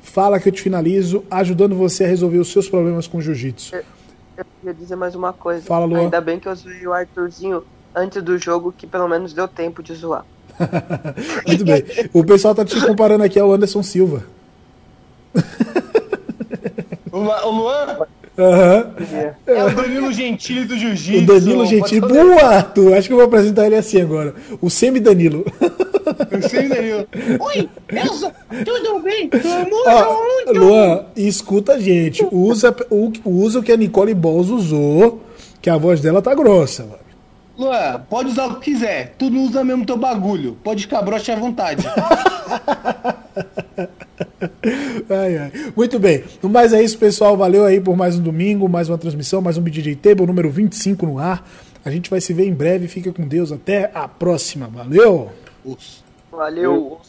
[0.01, 3.77] Fala que eu te finalizo, ajudando você a resolver os seus problemas com jiu-jitsu.
[4.37, 5.62] Eu queria dizer mais uma coisa.
[5.62, 6.01] Fala, Luan.
[6.01, 7.62] Ainda bem que eu zoei o Arthurzinho
[7.95, 10.25] antes do jogo, que pelo menos deu tempo de zoar.
[11.47, 11.85] Muito bem.
[12.12, 14.25] O pessoal tá te comparando aqui ao Anderson Silva.
[17.12, 17.18] O
[17.51, 18.07] Luan
[18.39, 18.91] Aham.
[19.47, 21.22] é o Danilo Gentili do Jiu-Jitsu.
[21.22, 22.01] O Danilo Gentili.
[22.01, 22.95] Boa, Arthur!
[22.95, 24.35] Acho que eu vou apresentar ele assim agora.
[24.61, 25.45] O Semi Danilo.
[26.30, 27.07] fazer- Sim, Danilo.
[27.41, 28.33] Oi, Elsa,
[28.64, 29.28] tudo bem?
[29.28, 29.70] Tamo
[30.47, 30.59] junto.
[30.59, 32.26] Luan, escuta a gente.
[32.33, 35.20] Usa o, usa o que a Nicole Balls usou,
[35.61, 36.85] que a voz dela tá grossa.
[36.85, 37.03] mano.
[37.59, 39.14] Luan, pode usar o que quiser.
[39.18, 40.57] Tu não usa mesmo teu bagulho.
[40.64, 41.85] Pode ficar broxa à vontade.
[45.09, 45.53] Ai, ai.
[45.77, 46.25] Muito bem.
[46.43, 47.37] No mais é isso, pessoal.
[47.37, 51.07] Valeu aí por mais um domingo, mais uma transmissão, mais um BJJ Table número 25
[51.07, 51.47] no ar.
[51.85, 52.89] A gente vai se ver em breve.
[52.89, 53.53] Fica com Deus.
[53.53, 54.68] Até a próxima.
[54.68, 55.31] Valeu!
[56.31, 57.01] Valeu.